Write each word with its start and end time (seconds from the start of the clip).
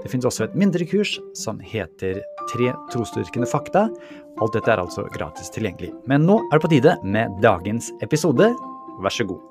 Det 0.00 0.08
finnes 0.08 0.24
også 0.24 0.46
et 0.46 0.56
mindre 0.56 0.86
kurs 0.88 1.18
som 1.36 1.58
heter 1.60 2.22
Tre 2.50 2.70
trosdyrkende 2.90 3.46
fakta. 3.46 3.84
Alt 4.40 4.54
dette 4.56 4.72
er 4.72 4.80
altså 4.80 5.04
gratis 5.12 5.52
tilgjengelig. 5.52 5.92
Men 6.08 6.24
nå 6.26 6.38
er 6.48 6.56
det 6.56 6.64
på 6.64 6.70
tide 6.72 6.94
med 7.04 7.36
dagens 7.44 7.90
episode. 8.02 8.48
Vær 9.04 9.14
så 9.14 9.26
god. 9.28 9.44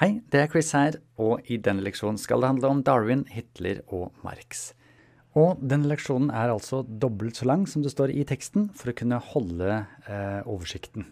Hei, 0.00 0.08
det 0.30 0.40
er 0.40 0.48
Chris 0.52 0.70
her, 0.76 0.96
og 1.18 1.44
i 1.50 1.58
denne 1.58 1.84
leksjonen 1.84 2.20
skal 2.20 2.42
det 2.42 2.52
handle 2.54 2.70
om 2.70 2.80
Darwin, 2.86 3.26
Hitler 3.34 3.82
og 3.88 4.14
Marx. 4.24 4.70
Og 5.34 5.58
denne 5.58 5.90
leksjonen 5.90 6.30
er 6.30 6.54
altså 6.54 6.84
dobbelt 6.86 7.38
så 7.40 7.50
lang 7.50 7.66
som 7.70 7.82
det 7.82 7.92
står 7.94 8.14
i 8.14 8.24
teksten, 8.28 8.70
for 8.78 8.92
å 8.92 8.96
kunne 8.96 9.20
holde 9.32 9.70
eh, 10.06 10.40
oversikten. 10.46 11.10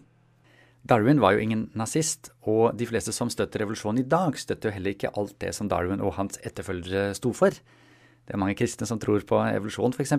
Darwin 0.83 1.21
var 1.23 1.31
jo 1.31 1.39
ingen 1.39 1.67
nazist, 1.79 2.33
og 2.43 2.75
de 2.75 2.85
fleste 2.89 3.13
som 3.15 3.29
støtter 3.31 3.63
revolusjonen 3.63 4.01
i 4.01 4.09
dag, 4.09 4.35
støtter 4.35 4.67
jo 4.67 4.75
heller 4.75 4.95
ikke 4.95 5.13
alt 5.15 5.37
det 5.39 5.53
som 5.55 5.69
Darwin 5.71 6.03
og 6.03 6.17
hans 6.17 6.41
etterfølgere 6.43 7.13
sto 7.15 7.31
for. 7.37 7.55
Det 7.55 8.35
er 8.35 8.41
mange 8.41 8.57
kristne 8.59 8.87
som 8.87 8.99
tror 8.99 9.23
på 9.27 9.39
evolusjon, 9.47 9.95
f.eks. 9.95 10.17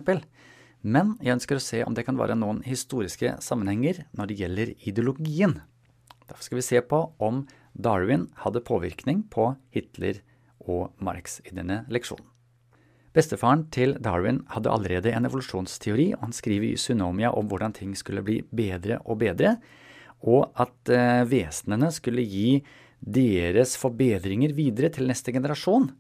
Men 0.84 1.15
jeg 1.25 1.37
ønsker 1.37 1.61
å 1.61 1.65
se 1.65 1.83
om 1.84 1.97
det 1.97 2.06
kan 2.09 2.17
være 2.17 2.37
noen 2.37 2.62
historiske 2.65 3.37
sammenhenger 3.45 4.06
når 4.17 4.31
det 4.31 4.41
gjelder 4.41 4.73
ideologien. 4.89 5.59
Derfor 6.25 6.48
skal 6.48 6.61
vi 6.61 6.67
se 6.67 6.81
på 6.81 7.03
om 7.21 7.45
Darwin 7.77 8.31
hadde 8.41 8.65
påvirkning 8.65 9.25
på 9.33 9.51
Hitler 9.75 10.23
og 10.65 10.95
Marx 10.97 11.43
i 11.45 11.53
denne 11.53 11.83
leksjonen. 11.93 12.25
Bestefaren 13.15 13.69
til 13.71 13.95
Darwin 14.03 14.41
hadde 14.51 14.73
allerede 14.73 15.12
en 15.15 15.28
evolusjonsteori, 15.28 16.15
og 16.17 16.25
han 16.25 16.33
skriver 16.34 16.73
i 16.73 16.81
Sunomia 16.81 17.31
om 17.37 17.47
hvordan 17.47 17.77
ting 17.77 17.93
skulle 17.95 18.25
bli 18.27 18.41
bedre 18.51 18.99
og 19.05 19.21
bedre, 19.21 19.59
og 20.25 20.48
at 20.61 20.92
eh, 20.92 21.25
vesenene 21.28 21.91
skulle 21.92 22.25
gi 22.25 22.62
deres 23.05 23.75
forbedringer 23.77 24.55
videre 24.56 24.89
til 24.94 25.11
neste 25.11 25.34
generasjon. 25.34 25.91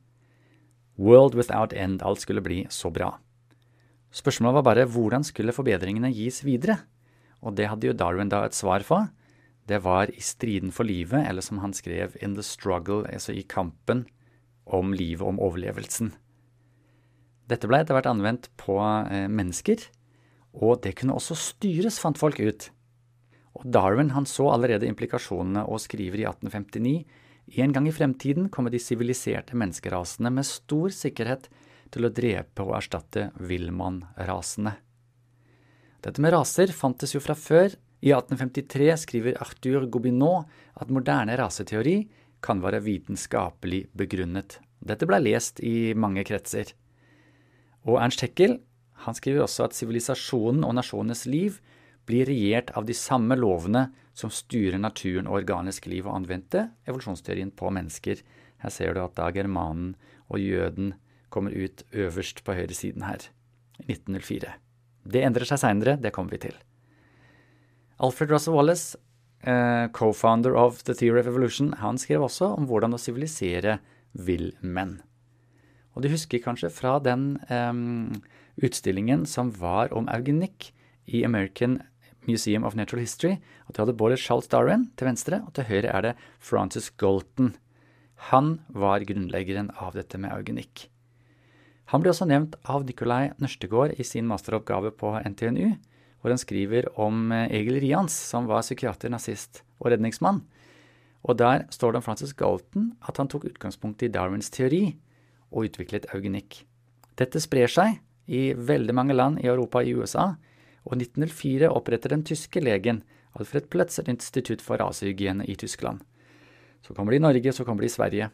World 0.96 1.36
without 1.36 1.74
end, 1.76 2.00
alt 2.02 2.22
skulle 2.24 2.44
bli 2.44 2.62
så 2.72 2.88
bra. 2.94 3.12
Spørsmålet 4.14 4.60
var 4.60 4.68
bare 4.70 4.88
hvordan 4.88 5.26
skulle 5.26 5.52
forbedringene 5.52 6.12
gis 6.14 6.40
videre? 6.46 6.78
Og 7.44 7.58
det 7.58 7.68
hadde 7.68 7.90
jo 7.90 7.98
Darwin 7.98 8.30
da 8.32 8.44
et 8.46 8.56
svar 8.56 8.86
for 8.86 9.10
det 9.68 9.80
var 9.84 10.10
i 10.12 10.20
striden 10.20 10.72
for 10.72 10.84
livet, 10.84 11.24
eller 11.24 11.40
som 11.40 11.62
han 11.62 11.72
skrev, 11.72 12.16
in 12.20 12.34
the 12.36 12.44
struggle, 12.44 13.04
altså 13.08 13.32
i 13.32 13.44
kampen 13.48 14.04
om 14.66 14.92
livet, 14.92 15.24
om 15.24 15.40
overlevelsen. 15.40 16.12
Dette 17.48 17.68
ble 17.68 17.80
etter 17.80 17.96
hvert 17.96 18.08
anvendt 18.08 18.50
på 18.60 18.76
eh, 18.80 19.28
mennesker, 19.28 19.86
og 20.52 20.82
det 20.84 20.94
kunne 21.00 21.16
også 21.16 21.36
styres, 21.36 21.98
fant 22.00 22.20
folk 22.20 22.40
ut. 22.40 22.68
Og 23.54 23.66
Darwin 23.70 24.12
han 24.14 24.26
så 24.26 24.48
allerede 24.50 24.88
implikasjonene 24.90 25.66
og 25.70 25.82
skriver 25.82 26.22
i 26.22 26.26
1859 26.26 26.96
en 27.60 27.74
gang 27.76 27.86
i 27.88 27.92
fremtiden 27.92 28.48
kommer 28.48 28.72
de 28.72 28.80
siviliserte 28.80 29.56
menneskerasene 29.58 30.32
med 30.32 30.48
stor 30.48 30.92
sikkerhet 30.96 31.50
til 31.92 32.06
å 32.06 32.12
drepe 32.14 32.64
og 32.64 32.74
erstatte 32.78 33.28
villmannrasene. 33.36 34.72
Dette 36.04 36.20
med 36.20 36.34
raser 36.34 36.72
fantes 36.72 37.14
jo 37.14 37.20
fra 37.24 37.36
før, 37.36 37.72
i 38.04 38.10
1853 38.12 38.88
skriver 39.00 39.38
Arthur 39.40 39.86
Gobineau 39.88 40.42
at 40.76 40.90
moderne 40.92 41.36
raseteori 41.40 42.02
kan 42.44 42.60
være 42.60 42.82
vitenskapelig 42.84 43.86
begrunnet. 43.96 44.58
Dette 44.84 45.08
ble 45.08 45.22
lest 45.22 45.62
i 45.64 45.94
mange 45.96 46.24
kretser. 46.28 46.74
Og 47.88 47.96
Ernst 48.00 48.24
Heckel 48.24 48.58
han 49.06 49.16
skriver 49.16 49.44
også 49.44 49.68
at 49.68 49.76
sivilisasjonen 49.76 50.66
og 50.66 50.76
nasjonenes 50.76 51.24
liv 51.28 51.56
blir 52.08 52.28
regjert 52.28 52.72
av 52.76 52.86
de 52.88 52.96
samme 52.96 53.36
lovene 53.38 53.88
som 54.14 54.32
styrer 54.32 54.78
naturen 54.78 55.28
og 55.28 55.40
organisk 55.40 55.88
liv, 55.90 56.06
og 56.06 56.20
anvendte 56.20 56.68
evolusjonsteorien 56.88 57.52
på 57.56 57.70
mennesker. 57.74 58.20
Her 58.62 58.72
ser 58.72 58.94
du 58.94 59.02
at 59.02 59.16
da 59.18 59.30
germanen 59.34 59.94
og 60.28 60.40
jøden 60.40 60.94
kommer 61.34 61.54
ut 61.54 61.82
øverst 61.92 62.44
på 62.46 62.54
høyresiden 62.54 63.06
her, 63.06 63.26
i 63.82 63.96
1904. 63.96 64.54
Det 65.04 65.24
endrer 65.26 65.48
seg 65.48 65.60
seinere, 65.60 65.96
det 66.00 66.14
kommer 66.14 66.36
vi 66.36 66.44
til. 66.46 66.54
Alfred 67.98 68.30
Russell 68.30 68.56
Wallace, 68.56 68.98
uh, 69.46 69.90
co-founder 69.94 70.54
of 70.56 70.84
The 70.84 70.94
Theory 70.94 71.20
of 71.20 71.28
Evolution, 71.30 71.74
han 71.82 71.98
skrev 71.98 72.24
også 72.26 72.54
om 72.54 72.68
hvordan 72.70 72.96
å 72.96 73.02
sivilisere 73.02 73.80
villmenn. 74.14 75.00
Og 75.94 76.02
du 76.02 76.10
husker 76.10 76.42
kanskje 76.42 76.72
fra 76.74 76.96
den 77.02 77.36
um, 77.50 78.22
utstillingen 78.58 79.26
som 79.30 79.52
var 79.58 79.92
om 79.94 80.08
eugenikk 80.10 80.72
i 81.06 81.22
American 81.26 81.78
Museum 82.28 82.64
of 82.64 82.76
Natural 82.78 83.02
History, 83.04 83.38
at 83.68 83.76
du 83.76 83.82
hadde 83.82 83.96
både 83.98 84.18
Charles 84.20 84.48
Darwin 84.50 84.88
til 84.98 85.08
venstre, 85.10 85.42
og 85.46 85.54
til 85.56 85.68
høyre 85.68 85.92
er 85.92 86.06
det 86.08 86.14
Francis 86.40 86.90
Galton. 87.00 87.54
Han 88.30 88.58
var 88.68 89.04
grunnleggeren 89.06 89.70
av 89.76 89.96
dette 89.98 90.20
med 90.20 90.32
eugenikk. 90.32 90.88
Han 91.92 92.00
ble 92.00 92.14
også 92.14 92.28
nevnt 92.28 92.56
av 92.64 92.86
Nikolai 92.88 93.34
Nørstegård 93.42 93.98
i 94.00 94.06
sin 94.08 94.28
masteroppgave 94.30 94.94
på 94.96 95.12
NTNU, 95.20 95.74
hvor 96.20 96.32
han 96.32 96.40
skriver 96.40 96.88
om 96.96 97.28
eh, 97.36 97.50
Egil 97.52 97.76
Rians, 97.82 98.14
som 98.14 98.48
var 98.48 98.64
psykiater, 98.64 99.12
nazist 99.12 99.60
og 99.82 99.90
redningsmann. 99.92 100.40
Og 101.24 101.36
der 101.40 101.66
står 101.72 101.92
det 101.92 102.00
om 102.00 102.06
Francis 102.06 102.32
Galton 102.36 102.94
at 103.04 103.20
han 103.20 103.28
tok 103.28 103.44
utgangspunkt 103.50 104.02
i 104.04 104.08
Darwins 104.12 104.48
teori 104.52 104.94
og 105.52 105.68
utviklet 105.68 106.08
eugenikk. 106.16 106.62
Dette 107.20 107.40
sprer 107.42 107.70
seg 107.70 108.00
i 108.24 108.54
veldig 108.56 108.96
mange 108.96 109.16
land 109.16 109.42
i 109.42 109.48
Europa 109.50 109.82
og 109.82 109.88
i 109.88 109.94
USA, 109.94 110.32
og 110.84 110.98
1904 110.98 111.70
oppretter 111.72 112.12
den 112.12 112.24
tyske 112.26 112.60
legen 112.62 113.02
Alfred 113.34 113.66
Plötz 113.72 113.98
et 113.98 114.10
institutt 114.12 114.62
for 114.62 114.78
rasehygiene 114.78 115.46
i 115.48 115.56
Tyskland. 115.58 116.04
Så 116.84 116.94
kommer 116.94 117.12
det 117.12 117.22
i 117.22 117.24
Norge, 117.24 117.52
så 117.52 117.64
kommer 117.64 117.82
det 117.82 117.90
i 117.90 117.96
Sverige. 117.96 118.28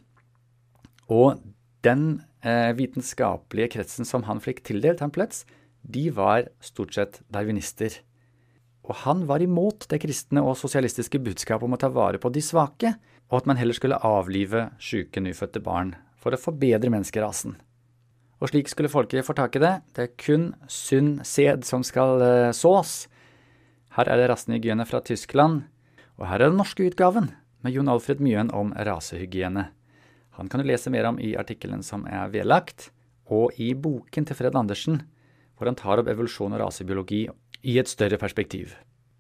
Og 1.09 1.41
den 1.87 2.23
eh, 2.45 2.75
vitenskapelige 2.77 3.77
kretsen 3.77 4.09
som 4.09 4.27
han 4.29 4.43
fikk 4.43 4.65
tildelt, 4.67 5.01
han 5.01 5.15
Plötz, 5.15 5.47
de 5.83 6.11
var 6.13 6.51
stort 6.61 6.95
sett 6.95 7.21
darwinister. 7.33 7.95
Og 8.85 8.99
han 9.07 9.25
var 9.31 9.41
imot 9.45 9.87
det 9.89 10.03
kristne 10.03 10.43
og 10.45 10.59
sosialistiske 10.59 11.23
budskapet 11.23 11.65
om 11.65 11.79
å 11.79 11.81
ta 11.81 11.89
vare 11.95 12.21
på 12.21 12.33
de 12.35 12.43
svake, 12.45 12.95
og 13.31 13.41
at 13.41 13.49
man 13.49 13.61
heller 13.61 13.77
skulle 13.77 14.01
avlive 14.05 14.69
sjuke 14.83 15.23
nyfødte 15.23 15.63
barn 15.63 15.95
for 16.21 16.35
å 16.35 16.41
forbedre 16.41 16.91
menneskerasen. 16.93 17.55
Og 18.41 18.49
slik 18.49 18.71
skulle 18.73 18.91
folket 18.93 19.27
få 19.27 19.35
tak 19.37 19.57
i 19.59 19.63
det. 19.63 19.75
Det 19.97 20.07
er 20.07 20.15
kun 20.21 20.47
sunn 20.71 21.19
sæd 21.27 21.67
som 21.69 21.85
skal 21.85 22.23
uh, 22.25 22.53
sås. 22.57 23.05
Her 23.97 24.09
er 24.09 24.21
det 24.21 24.31
rasehygiene 24.31 24.87
fra 24.89 25.03
Tyskland, 25.05 25.65
og 26.17 26.29
her 26.31 26.41
er 26.41 26.53
den 26.53 26.61
norske 26.61 26.87
utgaven 26.87 27.33
med 27.61 27.75
Jon 27.75 27.91
Alfred 27.93 28.23
Mjøen 28.23 28.53
om 28.57 28.73
rasehygiene. 28.73 29.67
Han 30.39 30.49
kan 30.49 30.63
du 30.63 30.69
lese 30.69 30.93
mer 30.95 31.09
om 31.11 31.19
i 31.21 31.35
artikkelen 31.37 31.83
som 31.85 32.07
er 32.09 32.31
vedlagt, 32.33 32.89
og 33.31 33.59
i 33.61 33.75
boken 33.75 34.27
til 34.27 34.39
Fred 34.39 34.57
Andersen, 34.57 35.03
hvor 35.59 35.69
han 35.69 35.77
tar 35.77 36.01
opp 36.01 36.09
evolusjon 36.09 36.55
og 36.57 36.63
rasebiologi 36.63 37.27
i 37.69 37.77
et 37.83 37.91
større 37.91 38.17
perspektiv. 38.19 38.73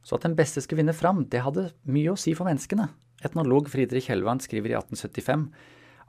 Så 0.07 0.17
at 0.17 0.25
den 0.25 0.37
beste 0.39 0.63
skulle 0.65 0.81
vinne 0.81 0.97
fram, 0.97 1.27
det 1.29 1.43
hadde 1.45 1.69
mye 1.85 2.15
å 2.15 2.19
si 2.19 2.33
for 2.33 2.49
menneskene. 2.49 2.89
Etnolog 3.27 3.69
Fridrik 3.69 4.09
Helvand 4.09 4.41
skriver 4.47 4.73
i 4.73 4.79
1875 4.79 5.51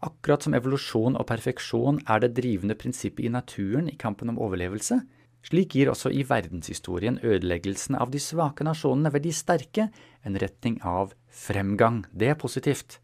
akkurat 0.05 0.45
som 0.45 0.55
evolusjon 0.57 1.17
og 1.19 1.27
perfeksjon 1.29 2.01
er 2.09 2.23
det 2.23 2.33
drivende 2.39 2.77
prinsippet 2.77 3.27
i 3.27 3.33
naturen 3.33 3.89
i 3.91 3.97
kampen 3.99 4.31
om 4.33 4.39
overlevelse, 4.41 4.99
slik 5.45 5.75
gir 5.77 5.89
også 5.89 6.11
i 6.13 6.23
verdenshistorien 6.27 7.19
ødeleggelsen 7.23 7.97
av 7.97 8.11
de 8.13 8.21
svake 8.21 8.65
nasjonene 8.65 9.11
ved 9.13 9.25
de 9.25 9.33
sterke 9.33 9.87
en 10.25 10.37
retning 10.41 10.77
av 10.85 11.15
fremgang. 11.33 12.03
Det 12.13 12.33
er 12.33 12.37
positivt. 12.39 12.99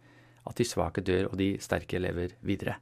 At 0.47 0.59
de 0.59 0.67
svake 0.67 1.03
dør 1.03 1.31
og 1.31 1.39
de 1.41 1.55
sterke 1.59 1.99
lever 1.99 2.37
videre. 2.45 2.77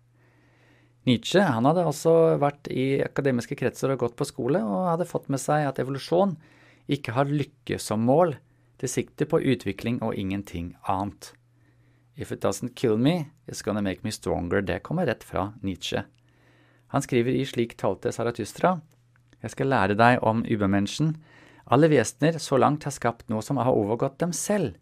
Nietzsche 1.06 1.42
han 1.46 1.66
hadde 1.70 1.86
også 1.86 2.12
vært 2.42 2.68
i 2.74 3.02
akademiske 3.06 3.58
kretser 3.58 3.94
og 3.94 4.02
gått 4.02 4.18
på 4.18 4.26
skole, 4.26 4.62
og 4.62 4.90
hadde 4.90 5.10
fått 5.10 5.30
med 5.34 5.42
seg 5.42 5.68
at 5.70 5.80
evolusjon 5.82 6.36
ikke 6.90 7.14
har 7.16 7.30
lykke 7.30 7.80
som 7.82 8.06
mål. 8.06 8.36
Det 8.82 8.90
sikter 8.92 9.30
på 9.30 9.42
utvikling 9.42 10.02
og 10.06 10.18
ingenting 10.20 10.74
annet. 10.92 11.32
If 12.16 12.32
it 12.32 12.42
doesn't 12.42 12.76
kill 12.76 12.98
me, 12.98 13.32
it's 13.48 13.62
gonna 13.62 13.82
make 13.82 14.04
me 14.04 14.12
stronger. 14.12 14.62
Det 14.62 14.84
kommer 14.84 15.06
rett 15.06 15.24
fra 15.24 15.54
Nietzsche. 15.62 16.04
Han 16.88 17.02
skriver 17.02 17.36
i 17.36 17.46
Slik 17.46 17.76
talte 17.78 18.12
Saratustra. 18.12 18.80
Jeg 19.44 19.52
skal 19.52 19.68
lære 19.68 19.98
deg 20.00 20.24
om 20.24 20.46
übermenschen. 20.48 21.18
Alle 21.68 21.90
vesener 21.92 22.40
så 22.40 22.58
langt 22.62 22.86
har 22.88 22.94
skapt 22.96 23.28
noe 23.30 23.44
som 23.44 23.60
har 23.60 23.76
overgått 23.76 24.20
dem 24.22 24.32
selv. 24.32 24.78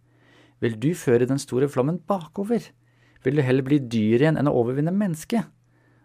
Vil 0.61 0.77
du 0.79 0.93
føre 0.95 1.25
den 1.27 1.41
store 1.41 1.67
flommen 1.67 1.97
bakover? 2.07 2.69
Vil 3.23 3.39
du 3.39 3.41
heller 3.41 3.65
bli 3.65 3.79
dyr 3.79 4.21
igjen 4.21 4.37
enn 4.37 4.51
å 4.51 4.55
overvinne 4.61 4.93
mennesket? 4.93 5.49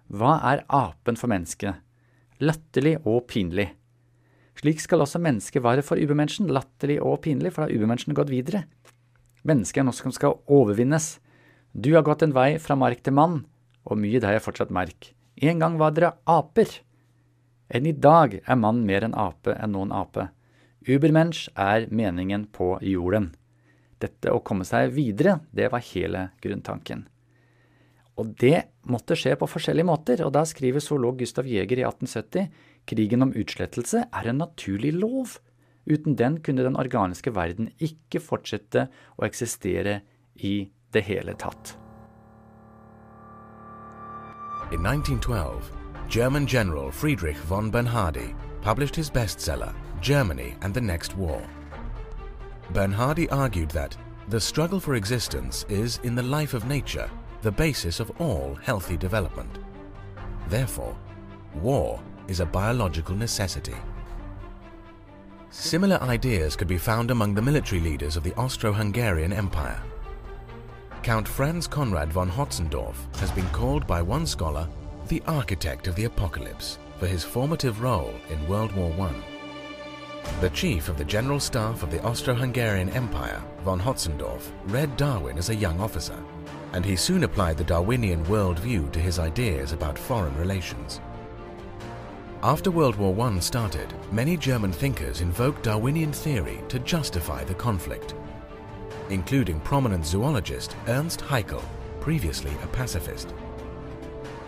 Hva 0.08 0.38
er 0.48 0.64
apen 0.72 1.18
for 1.20 1.28
mennesket? 1.30 1.82
Latterlig 2.40 2.96
og 3.04 3.26
pinlig. 3.28 3.68
Slik 4.58 4.80
skal 4.82 5.04
også 5.04 5.20
mennesket 5.22 5.62
være 5.62 5.84
for 5.86 6.00
ubermennesken, 6.00 6.48
latterlig 6.50 6.98
og 7.04 7.20
pinlig, 7.26 7.52
for 7.52 7.62
da 7.62 7.68
har 7.68 7.76
ubermennesken 7.76 8.16
gått 8.16 8.32
videre. 8.32 8.64
Mennesket 9.48 9.80
er 9.80 9.88
noe 9.88 9.96
som 9.96 10.12
skal 10.12 10.36
overvinnes. 10.44 11.16
Du 11.72 11.94
har 11.94 12.04
gått 12.04 12.24
en 12.26 12.34
vei 12.36 12.58
fra 12.60 12.76
mark 12.76 13.00
til 13.04 13.16
mann, 13.16 13.40
og 13.88 14.00
mye 14.00 14.20
deg 14.20 14.36
er 14.36 14.44
fortsatt 14.44 14.74
merk. 14.74 15.12
En 15.40 15.62
gang 15.62 15.78
var 15.80 15.94
dere 15.96 16.16
aper. 16.28 16.68
Enn 17.72 17.86
i 17.88 17.94
dag 17.94 18.40
er 18.40 18.60
mann 18.60 18.84
mer 18.88 19.06
en 19.06 19.16
ape 19.16 19.54
enn 19.56 19.72
noen 19.76 19.92
ape. 19.94 20.30
Ubermensch 20.88 21.48
er 21.56 21.86
meningen 21.92 22.48
på 22.52 22.76
jorden. 22.84 23.32
Dette 23.98 24.32
å 24.32 24.42
komme 24.44 24.66
seg 24.66 24.92
videre, 24.94 25.40
det 25.50 25.70
var 25.72 25.84
hele 25.90 26.28
grunntanken. 26.42 27.06
Og 28.18 28.34
det 28.40 28.68
måtte 28.90 29.16
skje 29.18 29.36
på 29.38 29.46
forskjellige 29.46 29.86
måter, 29.86 30.22
og 30.26 30.32
da 30.34 30.42
skriver 30.46 30.82
zoolog 30.82 31.20
Gustav 31.20 31.46
Jæger 31.46 31.82
i 31.82 31.86
1870 31.86 32.48
krigen 32.88 33.26
om 33.26 33.34
utslettelse 33.36 34.06
er 34.06 34.30
en 34.30 34.40
naturlig 34.42 34.94
lov. 34.96 35.36
Uten 35.88 36.18
den 36.18 36.40
kunne 36.42 36.64
den 36.64 36.76
organiske 36.76 37.34
verden 37.34 37.70
ikke 37.80 38.20
fortsette 38.20 38.88
å 39.16 39.24
eksistere 39.24 40.00
i 40.36 40.68
det 40.92 41.02
hele 41.08 41.34
tatt. 41.34 41.76
In 44.72 44.84
1912, 44.84 45.72
German 46.10 46.46
General 46.46 46.90
Friedrich 46.92 47.38
von 47.48 47.70
Bernhardi 47.70 48.34
published 48.62 48.96
his 48.96 49.10
bestseller, 49.10 49.72
Germany 50.02 50.54
and 50.60 50.74
the 50.74 50.80
Next 50.80 51.16
War. 51.16 51.42
Bernhardi 52.74 53.30
argued 53.30 53.70
that 53.70 53.96
the 54.28 54.40
struggle 54.40 54.78
for 54.78 54.94
existence 54.94 55.64
is, 55.70 56.00
in 56.02 56.14
the 56.14 56.22
life 56.22 56.52
of 56.52 56.66
nature, 56.66 57.08
the 57.40 57.50
basis 57.50 57.98
of 57.98 58.10
all 58.20 58.54
healthy 58.62 58.96
development. 58.96 59.58
Therefore, 60.50 60.94
war 61.62 61.98
is 62.26 62.40
a 62.40 62.46
biological 62.46 63.14
necessity. 63.14 63.76
Similar 65.50 66.00
ideas 66.02 66.56
could 66.56 66.68
be 66.68 66.76
found 66.76 67.10
among 67.10 67.34
the 67.34 67.42
military 67.42 67.80
leaders 67.80 68.16
of 68.16 68.22
the 68.22 68.34
Austro-Hungarian 68.34 69.32
Empire. 69.32 69.82
Count 71.02 71.26
Franz 71.26 71.66
Conrad 71.66 72.12
von 72.12 72.28
Hotzendorf 72.28 72.96
has 73.16 73.30
been 73.30 73.48
called 73.48 73.86
by 73.86 74.02
one 74.02 74.26
scholar 74.26 74.68
the 75.08 75.22
architect 75.26 75.86
of 75.86 75.94
the 75.94 76.04
apocalypse 76.04 76.78
for 76.98 77.06
his 77.06 77.24
formative 77.24 77.80
role 77.80 78.14
in 78.28 78.46
World 78.46 78.72
War 78.72 78.92
I. 79.00 79.14
The 80.42 80.50
chief 80.50 80.90
of 80.90 80.98
the 80.98 81.04
General 81.04 81.40
Staff 81.40 81.82
of 81.82 81.90
the 81.90 82.02
Austro-Hungarian 82.02 82.90
Empire, 82.90 83.42
von 83.64 83.80
Hotzendorf, 83.80 84.50
read 84.66 84.98
Darwin 84.98 85.38
as 85.38 85.48
a 85.48 85.54
young 85.54 85.80
officer, 85.80 86.22
and 86.74 86.84
he 86.84 86.94
soon 86.94 87.24
applied 87.24 87.56
the 87.56 87.64
Darwinian 87.64 88.22
worldview 88.26 88.92
to 88.92 89.00
his 89.00 89.18
ideas 89.18 89.72
about 89.72 89.98
foreign 89.98 90.36
relations. 90.36 91.00
After 92.44 92.70
World 92.70 92.94
War 92.94 93.20
I 93.26 93.40
started, 93.40 93.92
many 94.12 94.36
German 94.36 94.70
thinkers 94.70 95.22
invoked 95.22 95.64
Darwinian 95.64 96.12
theory 96.12 96.62
to 96.68 96.78
justify 96.78 97.42
the 97.42 97.54
conflict, 97.54 98.14
including 99.10 99.58
prominent 99.58 100.06
zoologist 100.06 100.76
Ernst 100.86 101.20
Haeckel, 101.22 101.60
previously 101.98 102.52
a 102.62 102.68
pacifist. 102.68 103.34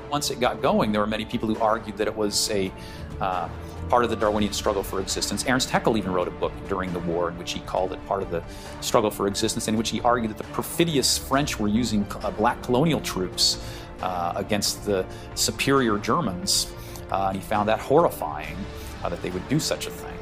Once 0.08 0.30
it 0.30 0.38
got 0.38 0.62
going, 0.62 0.92
there 0.92 1.00
were 1.00 1.06
many 1.08 1.24
people 1.24 1.48
who 1.48 1.60
argued 1.60 1.96
that 1.96 2.06
it 2.06 2.14
was 2.14 2.48
a 2.52 2.72
uh, 3.20 3.48
part 3.88 4.04
of 4.04 4.10
the 4.10 4.16
Darwinian 4.16 4.52
struggle 4.52 4.84
for 4.84 5.00
existence. 5.00 5.44
Ernst 5.48 5.68
Haeckel 5.68 5.96
even 5.96 6.12
wrote 6.12 6.28
a 6.28 6.32
book 6.32 6.52
during 6.68 6.92
the 6.92 7.00
war 7.00 7.28
in 7.28 7.36
which 7.38 7.54
he 7.54 7.60
called 7.60 7.92
it 7.92 8.06
part 8.06 8.22
of 8.22 8.30
the 8.30 8.44
struggle 8.80 9.10
for 9.10 9.26
existence, 9.26 9.66
in 9.66 9.76
which 9.76 9.90
he 9.90 10.00
argued 10.02 10.30
that 10.30 10.38
the 10.38 10.52
perfidious 10.52 11.18
French 11.18 11.58
were 11.58 11.66
using 11.66 12.06
uh, 12.22 12.30
black 12.30 12.62
colonial 12.62 13.00
troops 13.00 13.60
uh, 14.00 14.32
against 14.36 14.84
the 14.84 15.04
superior 15.34 15.98
Germans. 15.98 16.72
Uh, 17.10 17.26
and 17.28 17.36
he 17.36 17.42
found 17.42 17.68
that 17.68 17.80
horrifying 17.80 18.56
uh, 19.02 19.08
that 19.08 19.20
they 19.22 19.30
would 19.30 19.46
do 19.48 19.58
such 19.58 19.86
a 19.86 19.90
thing. 19.90 20.18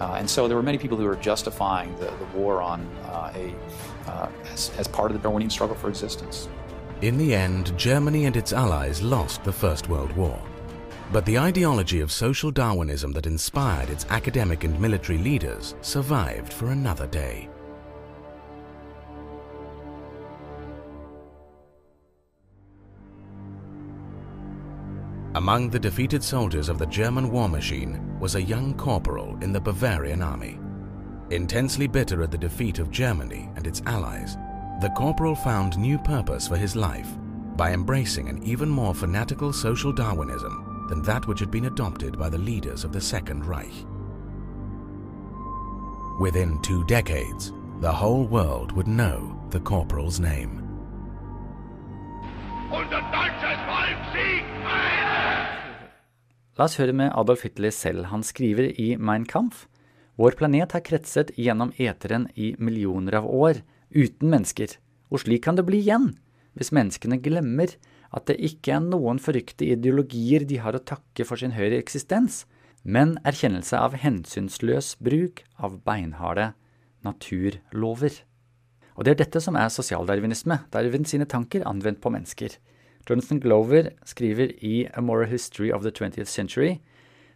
Uh, 0.00 0.14
and 0.18 0.28
so 0.28 0.48
there 0.48 0.56
were 0.56 0.62
many 0.62 0.78
people 0.78 0.96
who 0.96 1.04
were 1.04 1.16
justifying 1.16 1.94
the, 1.96 2.06
the 2.06 2.24
war 2.34 2.60
on 2.60 2.80
uh, 3.04 3.32
a, 3.34 3.54
uh, 4.10 4.28
as, 4.52 4.70
as 4.76 4.88
part 4.88 5.10
of 5.10 5.16
the 5.16 5.22
Darwinian 5.22 5.50
struggle 5.50 5.76
for 5.76 5.88
existence. 5.88 6.48
In 7.02 7.18
the 7.18 7.34
end, 7.34 7.76
Germany 7.78 8.24
and 8.26 8.36
its 8.36 8.52
allies 8.52 9.02
lost 9.02 9.44
the 9.44 9.52
First 9.52 9.88
World 9.88 10.12
War. 10.16 10.40
But 11.12 11.26
the 11.26 11.38
ideology 11.38 12.00
of 12.00 12.10
social 12.10 12.50
Darwinism 12.50 13.12
that 13.12 13.26
inspired 13.26 13.90
its 13.90 14.06
academic 14.08 14.64
and 14.64 14.78
military 14.80 15.18
leaders 15.18 15.74
survived 15.82 16.52
for 16.52 16.70
another 16.70 17.06
day. 17.06 17.48
Among 25.36 25.68
the 25.68 25.80
defeated 25.80 26.22
soldiers 26.22 26.68
of 26.68 26.78
the 26.78 26.86
German 26.86 27.28
war 27.28 27.48
machine 27.48 28.18
was 28.20 28.36
a 28.36 28.42
young 28.42 28.72
corporal 28.74 29.36
in 29.42 29.52
the 29.52 29.60
Bavarian 29.60 30.22
army. 30.22 30.60
Intensely 31.30 31.88
bitter 31.88 32.22
at 32.22 32.30
the 32.30 32.38
defeat 32.38 32.78
of 32.78 32.92
Germany 32.92 33.50
and 33.56 33.66
its 33.66 33.82
allies, 33.86 34.36
the 34.80 34.92
corporal 34.96 35.34
found 35.34 35.76
new 35.76 35.98
purpose 35.98 36.46
for 36.46 36.56
his 36.56 36.76
life 36.76 37.08
by 37.56 37.72
embracing 37.72 38.28
an 38.28 38.42
even 38.44 38.68
more 38.68 38.94
fanatical 38.94 39.52
social 39.52 39.92
Darwinism 39.92 40.86
than 40.88 41.02
that 41.02 41.26
which 41.26 41.40
had 41.40 41.50
been 41.50 41.64
adopted 41.64 42.16
by 42.16 42.28
the 42.28 42.38
leaders 42.38 42.84
of 42.84 42.92
the 42.92 43.00
Second 43.00 43.44
Reich. 43.44 43.72
Within 46.20 46.62
two 46.62 46.84
decades, 46.84 47.52
the 47.80 47.92
whole 47.92 48.24
world 48.24 48.70
would 48.70 48.86
know 48.86 49.36
the 49.50 49.60
corporal's 49.60 50.20
name. 50.20 50.63
La 56.54 56.66
oss 56.68 56.78
høre 56.78 56.94
med 56.94 57.10
Adolf 57.14 57.42
Hitler 57.42 57.72
selv. 57.74 58.08
Han 58.12 58.22
skriver 58.22 58.70
i 58.78 58.94
Mein 58.96 59.24
Kampf 59.26 59.66
Vår 60.14 60.36
planet 60.38 60.70
har 60.76 60.82
kretset 60.86 61.32
gjennom 61.34 61.72
eteren 61.82 62.28
i 62.38 62.52
millioner 62.62 63.16
av 63.18 63.26
år, 63.26 63.64
uten 63.90 64.30
mennesker, 64.30 64.76
og 65.10 65.24
slik 65.24 65.42
kan 65.46 65.58
det 65.58 65.64
bli 65.66 65.80
igjen, 65.82 66.12
hvis 66.54 66.70
menneskene 66.74 67.18
glemmer 67.22 67.74
at 68.14 68.28
det 68.30 68.36
ikke 68.46 68.76
er 68.76 68.84
noen 68.84 69.18
forrykte 69.22 69.66
ideologier 69.66 70.46
de 70.46 70.60
har 70.62 70.78
å 70.78 70.84
takke 70.86 71.26
for 71.26 71.40
sin 71.40 71.56
høyre 71.56 71.80
eksistens, 71.80 72.44
men 72.84 73.16
erkjennelse 73.26 73.80
av 73.80 73.96
hensynsløs 73.98 74.94
bruk 75.02 75.42
av 75.58 75.80
beinharde 75.82 76.52
naturlover. 77.02 78.22
Og 78.94 79.04
det 79.04 79.14
er 79.14 79.20
dette 79.24 79.42
som 79.42 79.56
er 79.58 79.72
sosialdarwinisme, 79.72 80.60
Darwin 80.70 81.06
sine 81.08 81.26
tanker 81.26 81.66
anvendt 81.66 82.00
på 82.02 82.12
mennesker. 82.14 82.56
Jonathan 83.08 83.40
Glover 83.42 83.90
skriver 84.06 84.54
i 84.64 84.86
A 84.94 85.02
Moral 85.04 85.28
History 85.28 85.72
of 85.74 85.82
the 85.82 85.92
20th 85.92 86.30
Century 86.30 86.78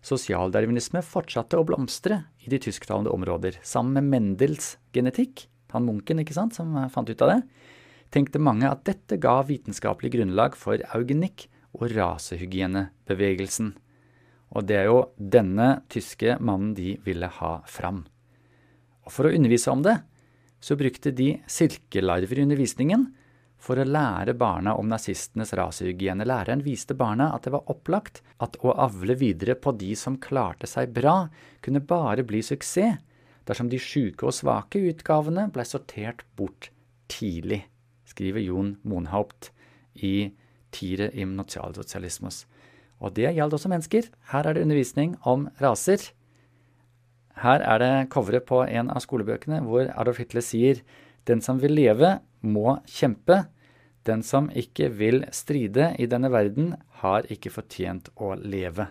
Sosialdarwinisme 0.05 1.03
fortsatte 1.03 1.59
å 1.59 1.67
blomstre 1.67 2.23
i 2.45 2.53
de 2.53 2.61
tysktalende 2.63 3.11
områder, 3.13 3.59
sammen 3.67 3.99
med 3.99 4.13
Mendels 4.13 4.77
genetikk, 4.95 5.49
han 5.75 5.85
munken 5.85 6.23
ikke 6.23 6.37
sant, 6.37 6.55
som 6.57 6.77
fant 6.93 7.11
ut 7.11 7.25
av 7.25 7.33
det, 7.33 7.41
tenkte 8.15 8.41
mange 8.41 8.71
at 8.71 8.87
dette 8.89 9.19
ga 9.21 9.41
vitenskapelig 9.45 10.15
grunnlag 10.15 10.57
for 10.57 10.81
eugenikk 10.95 11.49
og 11.77 11.91
rasehygienebevegelsen. 11.93 13.75
Og 14.57 14.69
det 14.71 14.79
er 14.79 14.87
jo 14.89 15.03
denne 15.19 15.83
tyske 15.93 16.39
mannen 16.41 16.73
de 16.79 16.95
ville 17.05 17.29
ha 17.41 17.59
fram. 17.69 18.07
Og 19.05 19.13
for 19.13 19.29
å 19.29 19.35
undervise 19.35 19.73
om 19.75 19.83
det, 19.85 19.99
så 20.61 20.77
brukte 20.77 21.13
de 21.15 21.37
silkelarver 21.47 22.39
i 22.39 22.45
undervisningen 22.47 23.07
for 23.59 23.79
å 23.79 23.87
lære 23.87 24.37
barna 24.39 24.75
om 24.79 24.89
nazistenes 24.91 25.53
rasehygiene. 25.59 26.27
Læreren 26.27 26.63
viste 26.67 26.95
barna 26.99 27.33
at 27.35 27.47
det 27.47 27.55
var 27.55 27.71
opplagt 27.71 28.23
at 28.43 28.59
å 28.63 28.75
avle 28.79 29.17
videre 29.19 29.59
på 29.59 29.75
de 29.79 29.95
som 29.99 30.19
klarte 30.23 30.71
seg 30.71 30.95
bra, 30.95 31.27
kunne 31.65 31.83
bare 31.83 32.27
bli 32.27 32.43
suksess 32.45 33.03
dersom 33.49 33.71
de 33.73 33.81
sjuke 33.81 34.29
og 34.29 34.37
svake 34.37 34.83
utgavene 34.91 35.47
ble 35.53 35.65
sortert 35.65 36.27
bort 36.37 36.69
tidlig, 37.09 37.63
skriver 38.05 38.45
Jon 38.45 38.75
Monhaupt 38.85 39.51
i 40.05 40.31
Tire 40.75 41.09
im 41.17 41.33
Nationalsozialismus. 41.39 42.45
Og 43.01 43.15
det 43.17 43.31
gjaldt 43.33 43.55
også 43.57 43.71
mennesker. 43.73 44.11
Her 44.33 44.47
er 44.47 44.57
det 44.57 44.67
undervisning 44.67 45.15
om 45.25 45.47
raser. 45.63 46.03
Her 47.43 47.63
er 47.63 47.83
det 47.83 47.93
coveret 48.15 48.47
på 48.49 48.65
en 48.67 48.91
av 48.91 49.03
skolebøkene 49.05 49.61
hvor 49.67 49.91
Adolf 49.95 50.19
Hitler 50.23 50.45
sier 50.45 50.83
den 51.29 51.43
som 51.45 51.61
vil 51.63 51.77
leve, 51.77 52.19
må 52.41 52.79
kjempe. 52.89 53.45
Den 54.09 54.23
som 54.25 54.49
ikke 54.57 54.89
vil 54.95 55.25
stride 55.35 55.93
i 56.01 56.09
denne 56.09 56.31
verden, 56.33 56.73
har 57.03 57.29
ikke 57.31 57.53
fortjent 57.53 58.09
å 58.17 58.33
leve. 58.39 58.89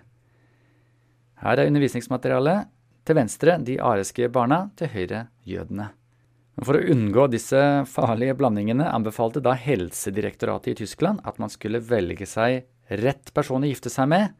Her 1.41 1.59
er 1.59 1.69
undervisningsmaterialet. 1.69 2.73
Til 3.07 3.15
venstre 3.15 3.53
de 3.63 3.77
ariske 3.79 4.27
barna, 4.35 4.65
til 4.75 4.91
høyre 4.91 5.21
jødene. 5.47 5.93
For 6.59 6.75
å 6.75 6.87
unngå 6.91 7.27
disse 7.31 7.59
farlige 7.87 8.35
blandingene 8.35 8.89
anbefalte 8.89 9.39
da 9.45 9.53
Helsedirektoratet 9.55 10.73
i 10.73 10.79
Tyskland 10.81 11.21
at 11.27 11.37
man 11.39 11.53
skulle 11.53 11.79
velge 11.79 12.27
seg 12.27 12.65
rett 12.99 13.31
person 13.37 13.63
å 13.63 13.69
gifte 13.69 13.91
seg 13.93 14.09
med, 14.11 14.33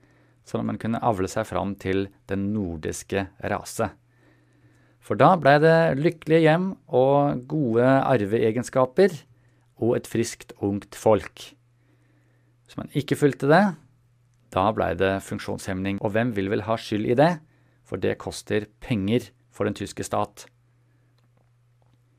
sånn 0.47 0.63
at 0.63 0.69
man 0.71 0.79
kunne 0.81 1.01
avle 1.03 1.29
seg 1.31 1.47
fram 1.49 1.75
til 1.79 2.07
den 2.31 2.49
nordiske 2.53 3.27
rase. 3.51 3.91
For 5.03 5.19
da 5.19 5.35
blei 5.39 5.57
det 5.63 5.97
lykkelige 5.99 6.43
hjem 6.47 6.71
og 6.87 7.43
gode 7.51 7.87
arveegenskaper 7.87 9.13
og 9.83 9.97
et 9.99 10.07
friskt, 10.09 10.55
ungt 10.63 10.97
folk. 10.97 11.51
Hvis 12.67 12.79
man 12.79 12.89
ikke 12.97 13.19
fulgte 13.19 13.47
det, 13.51 13.65
da 14.55 14.69
blei 14.75 14.93
det 14.99 15.19
funksjonshemning. 15.27 16.01
Og 16.01 16.15
hvem 16.15 16.33
vil 16.35 16.49
vel 16.51 16.65
ha 16.67 16.75
skyld 16.79 17.07
i 17.07 17.19
det? 17.19 17.35
for 17.87 17.99
det 18.03 18.19
koster 18.19 18.67
penger 18.83 19.29
for 19.53 19.67
den 19.67 19.77
tyske 19.77 20.05
stat. 20.05 20.45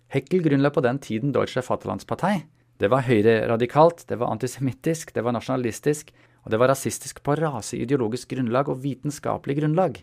Heckel 0.08 0.40
grunnla 0.44 0.72
på 0.72 0.82
den 0.84 1.00
tiden 1.04 1.34
Deutsche 1.36 1.62
Vaterlandspartei. 1.64 2.46
Det 2.80 2.88
var 2.88 3.04
høyreradikalt, 3.04 4.06
det 4.08 4.16
var 4.20 4.32
antisemittisk, 4.32 5.12
det 5.14 5.24
var 5.26 5.34
nasjonalistisk, 5.36 6.14
og 6.44 6.52
det 6.52 6.60
var 6.60 6.70
rasistisk 6.72 7.22
på 7.24 7.36
raseideologisk 7.38 8.34
grunnlag 8.34 8.70
og 8.70 8.82
vitenskapelig 8.84 9.58
grunnlag. 9.60 10.02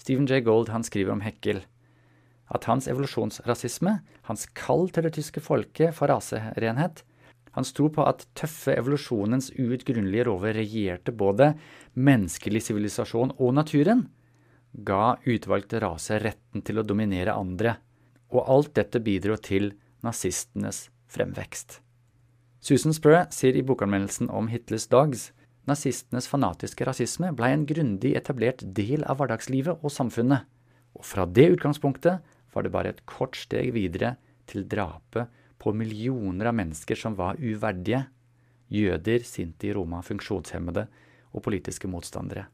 Stephen 0.00 0.26
J. 0.28 0.42
Gold 0.44 0.70
han 0.72 0.86
skriver 0.86 1.14
om 1.14 1.24
Heckel 1.24 1.62
at 2.52 2.66
hans 2.68 2.88
evolusjonsrasisme, 2.90 3.98
hans 4.28 4.46
kall 4.56 4.90
til 4.92 5.06
det 5.06 5.14
tyske 5.16 5.42
folket 5.42 5.94
for 5.96 6.12
raserenhet, 6.12 7.02
hans 7.54 7.72
tro 7.72 7.88
på 7.92 8.04
at 8.06 8.26
tøffe 8.36 8.74
evolusjonens 8.74 9.52
uutgrunnelige 9.54 10.26
rover 10.28 10.56
regjerte 10.58 11.14
både 11.14 11.52
menneskelig 11.94 12.64
sivilisasjon 12.66 13.36
og 13.38 13.54
naturen, 13.56 14.08
ga 14.74 15.14
utvalgte 15.22 15.80
raser 15.84 16.24
retten 16.24 16.64
til 16.66 16.80
å 16.80 16.86
dominere 16.86 17.36
andre, 17.38 17.76
og 18.34 18.50
alt 18.50 18.74
dette 18.74 18.98
bidro 19.04 19.38
til 19.38 19.70
nazistenes 20.02 20.88
fremvekst. 21.14 21.78
Susan 22.64 22.96
Spurr 22.96 23.28
sier 23.34 23.54
i 23.54 23.62
bokanmeldelsen 23.62 24.30
om 24.32 24.48
Hitlers 24.50 24.88
Dogs 24.90 25.28
nazistenes 25.70 26.28
fanatiske 26.30 26.86
rasisme 26.86 27.32
blei 27.36 27.52
en 27.54 27.66
grundig 27.68 28.14
etablert 28.18 28.64
del 28.76 29.04
av 29.08 29.20
hverdagslivet 29.20 29.80
og 29.80 29.92
samfunnet, 29.92 30.44
og 30.94 31.06
fra 31.06 31.26
det 31.26 31.48
utgangspunktet 31.56 32.34
var 32.54 32.64
det 32.64 32.72
bare 32.74 32.94
et 32.94 33.04
kort 33.10 33.38
steg 33.38 33.72
videre 33.74 34.14
til 34.50 34.66
drapet 34.70 35.30
på 35.58 35.72
millioner 35.74 36.50
av 36.50 36.58
mennesker 36.58 36.98
som 36.98 37.16
var 37.18 37.40
uverdige, 37.40 38.04
jøder, 38.74 39.24
sinti, 39.26 39.72
roma, 39.74 40.02
funksjonshemmede 40.04 40.86
og 41.34 41.44
politiske 41.44 41.90
motstandere. 41.90 42.46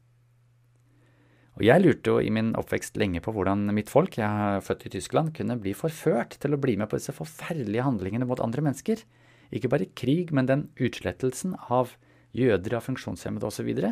Og 1.59 1.65
jeg 1.67 1.83
lurte 1.83 2.13
jo 2.13 2.21
i 2.23 2.31
min 2.31 2.53
oppvekst 2.57 2.95
lenge 2.99 3.19
på 3.23 3.33
hvordan 3.35 3.67
mitt 3.75 3.91
folk, 3.91 4.15
jeg 4.17 4.25
er 4.25 4.63
født 4.63 4.85
i 4.87 4.93
Tyskland, 4.93 5.33
kunne 5.35 5.59
bli 5.59 5.73
forført 5.75 6.37
til 6.41 6.55
å 6.55 6.61
bli 6.61 6.77
med 6.79 6.87
på 6.89 6.97
disse 6.97 7.13
forferdelige 7.15 7.83
handlingene 7.85 8.27
mot 8.29 8.39
andre 8.43 8.63
mennesker. 8.63 9.03
Ikke 9.51 9.69
bare 9.71 9.89
krig, 9.99 10.31
men 10.31 10.47
den 10.47 10.63
utslettelsen 10.79 11.57
av 11.67 11.97
jøder, 12.37 12.77
av 12.77 12.85
funksjonshemmede 12.85 13.47
osv. 13.47 13.69
Og, 13.73 13.91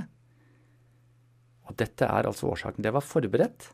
og 1.70 1.78
dette 1.80 2.08
er 2.08 2.30
altså 2.30 2.50
årsaken. 2.52 2.84
Det 2.86 2.94
var 2.96 3.06
forberedt 3.06 3.72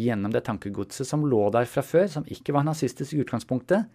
gjennom 0.00 0.32
det 0.32 0.44
tankegodset 0.46 1.08
som 1.08 1.26
lå 1.28 1.42
der 1.54 1.68
fra 1.68 1.84
før, 1.84 2.06
som 2.10 2.28
ikke 2.30 2.54
var 2.56 2.66
nazistisk 2.66 3.14
i 3.14 3.24
utgangspunktet, 3.24 3.90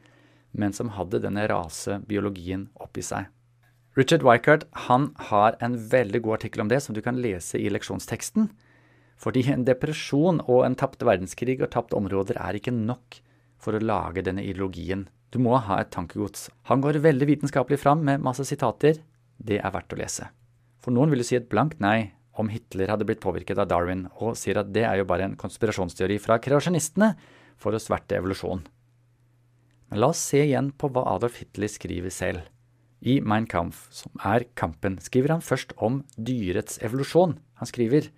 men 0.55 0.75
som 0.75 0.93
hadde 0.95 1.24
denne 1.24 1.48
rasebiologien 1.51 2.69
oppi 2.84 3.03
seg. 3.03 3.31
Richard 3.95 4.25
Weichert 4.27 4.65
han 4.89 5.13
har 5.29 5.55
en 5.63 5.77
veldig 5.91 6.19
god 6.25 6.41
artikkel 6.41 6.65
om 6.65 6.72
det, 6.72 6.81
som 6.84 6.95
du 6.95 7.01
kan 7.03 7.19
lese 7.19 7.60
i 7.60 7.69
leksjonsteksten. 7.72 8.50
Fordi 9.15 9.45
en 9.53 9.63
depresjon 9.67 10.41
og 10.43 10.65
en 10.65 10.75
tapt 10.75 11.03
verdenskrig 11.07 11.62
og 11.62 11.72
tapte 11.72 11.95
områder 11.95 12.39
er 12.43 12.60
ikke 12.60 12.75
nok 12.75 13.22
for 13.62 13.77
å 13.77 13.84
lage 13.84 14.25
denne 14.25 14.43
ideologien. 14.43 15.05
Du 15.31 15.39
må 15.39 15.55
ha 15.63 15.79
et 15.79 15.93
tankegods. 15.95 16.50
Han 16.67 16.84
går 16.84 17.00
veldig 17.03 17.29
vitenskapelig 17.31 17.79
fram 17.81 18.03
med 18.07 18.24
masse 18.24 18.43
sitater. 18.48 19.00
Det 19.37 19.59
er 19.61 19.73
verdt 19.73 19.93
å 19.93 19.99
lese. 19.99 20.29
For 20.81 20.93
noen 20.93 21.11
vil 21.11 21.23
jo 21.23 21.27
si 21.27 21.37
et 21.39 21.49
blankt 21.51 21.81
nei 21.83 22.13
om 22.35 22.49
Hitler 22.51 22.91
hadde 22.91 23.07
blitt 23.07 23.23
påvirket 23.23 23.59
av 23.61 23.69
Darwin, 23.71 24.07
og 24.19 24.35
sier 24.39 24.59
at 24.59 24.71
det 24.75 24.83
er 24.87 24.99
jo 24.99 25.07
bare 25.07 25.27
en 25.29 25.37
konspirasjonsteori 25.39 26.17
fra 26.19 26.37
kreasjonistene 26.43 27.13
for 27.61 27.75
å 27.75 27.81
sverte 27.81 28.17
evolusjon. 28.19 28.65
Men 29.89 30.01
la 30.01 30.11
oss 30.11 30.23
se 30.31 30.41
igjen 30.43 30.73
på 30.75 30.89
hva 30.91 31.05
Adolf 31.13 31.39
Hitler 31.39 31.71
skriver 31.71 32.13
selv. 32.13 32.43
I 33.05 33.19
Mein 33.21 33.45
Kampf, 33.47 33.85
som 33.93 34.11
er 34.25 34.47
kampen, 34.57 34.97
skriver 35.03 35.35
han 35.35 35.45
først 35.45 35.75
om 35.83 36.01
dyrets 36.17 36.79
evolusjon. 36.83 37.37
Han 37.61 37.69
skriver 37.69 38.09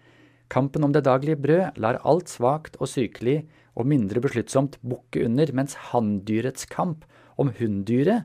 Kampen 0.47 0.85
om 0.87 0.93
det 0.95 1.03
daglige 1.03 1.41
brød 1.43 1.79
lar 1.83 1.99
alt 2.07 2.29
svakt 2.31 2.77
og 2.79 2.87
sykelig 2.87 3.41
og 3.75 3.89
mindre 3.91 4.21
besluttsomt 4.23 4.77
bukke 4.79 5.25
under, 5.27 5.51
mens 5.51 5.75
hanndyrets 5.89 6.63
kamp 6.71 7.03
om 7.35 7.51
hunndyret 7.59 8.23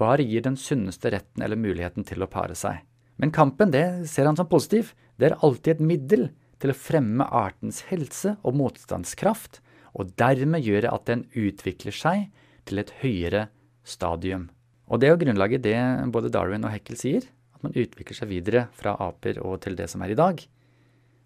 bare 0.00 0.24
gir 0.26 0.44
den 0.44 0.56
sunneste 0.58 1.12
retten 1.14 1.44
eller 1.44 1.60
muligheten 1.60 2.06
til 2.06 2.24
å 2.24 2.30
pare 2.30 2.56
seg. 2.58 2.82
Men 3.20 3.32
kampen 3.34 3.70
det 3.74 4.08
ser 4.10 4.26
han 4.26 4.38
som 4.38 4.48
positiv. 4.50 4.92
Det 5.18 5.30
er 5.30 5.38
alltid 5.46 5.76
et 5.76 5.84
middel 5.84 6.24
til 6.62 6.72
å 6.72 6.78
fremme 6.78 7.26
artens 7.28 7.84
helse 7.90 8.34
og 8.42 8.56
motstandskraft, 8.58 9.60
og 9.94 10.10
dermed 10.18 10.66
gjøre 10.66 10.90
at 10.90 11.06
den 11.06 11.26
utvikler 11.38 11.94
seg 11.94 12.26
til 12.66 12.80
et 12.82 12.90
høyere 13.02 13.46
stadium. 13.86 14.48
Og 14.90 15.00
det 15.00 15.08
er 15.08 15.14
jo 15.14 15.20
grunnlaget 15.22 15.64
det 15.64 15.78
både 16.12 16.32
Darwin 16.34 16.66
og 16.66 16.74
Heckel 16.74 16.98
sier, 16.98 17.28
at 17.54 17.62
man 17.64 17.76
utvikler 17.76 18.16
seg 18.16 18.30
videre 18.32 18.66
fra 18.76 18.96
aper 19.00 19.38
og 19.44 19.60
til 19.64 19.78
det 19.78 19.86
som 19.92 20.02
er 20.04 20.12
i 20.12 20.18
dag. 20.18 20.40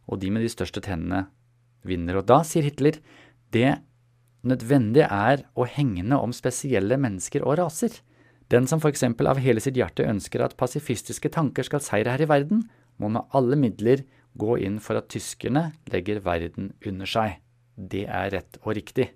Og 0.08 0.20
de 0.20 0.30
med 0.32 0.44
de 0.44 0.52
største 0.52 0.82
tennene 0.84 1.26
vinner. 1.88 2.20
Og 2.20 2.28
da, 2.28 2.42
sier 2.46 2.66
Hitler, 2.66 3.00
det 3.54 3.78
nødvendige 4.46 5.08
er 5.10 5.44
å 5.58 5.66
hegne 5.68 6.18
om 6.20 6.34
spesielle 6.36 6.98
mennesker 7.00 7.44
og 7.46 7.58
raser. 7.62 7.94
Den 8.48 8.66
som 8.68 8.80
eksempel 8.80 9.28
av 9.28 9.40
hele 9.44 9.60
sitt 9.60 9.76
hjerte 9.76 10.06
ønsker 10.08 10.44
at 10.44 10.56
pasifistiske 10.60 11.28
tanker 11.34 11.66
skal 11.66 11.84
seire 11.84 12.14
her 12.14 12.24
i 12.24 12.30
verden, 12.30 12.64
må 12.96 13.10
med 13.12 13.28
alle 13.36 13.58
midler 13.60 14.06
gå 14.38 14.56
inn 14.64 14.78
for 14.82 14.98
at 14.98 15.10
tyskerne 15.12 15.70
legger 15.92 16.22
verden 16.24 16.72
under 16.86 17.08
seg. 17.08 17.38
Det 17.76 18.06
er 18.08 18.32
rett 18.32 18.58
og 18.64 18.74
riktig. 18.78 19.10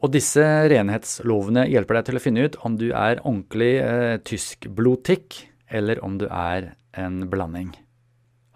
Og 0.00 0.14
disse 0.14 0.42
renhetslovene 0.70 1.66
hjelper 1.68 1.98
deg 1.98 2.08
til 2.08 2.18
å 2.18 2.22
finne 2.24 2.44
ut 2.46 2.56
om 2.64 2.76
du 2.80 2.88
er 2.88 3.20
ordentlig 3.20 3.72
eh, 3.82 4.16
tysk 4.24 4.70
blodtikk, 4.72 5.42
eller 5.68 6.00
om 6.04 6.16
du 6.18 6.26
er 6.30 6.72
en 6.96 7.26
blanding. 7.30 7.74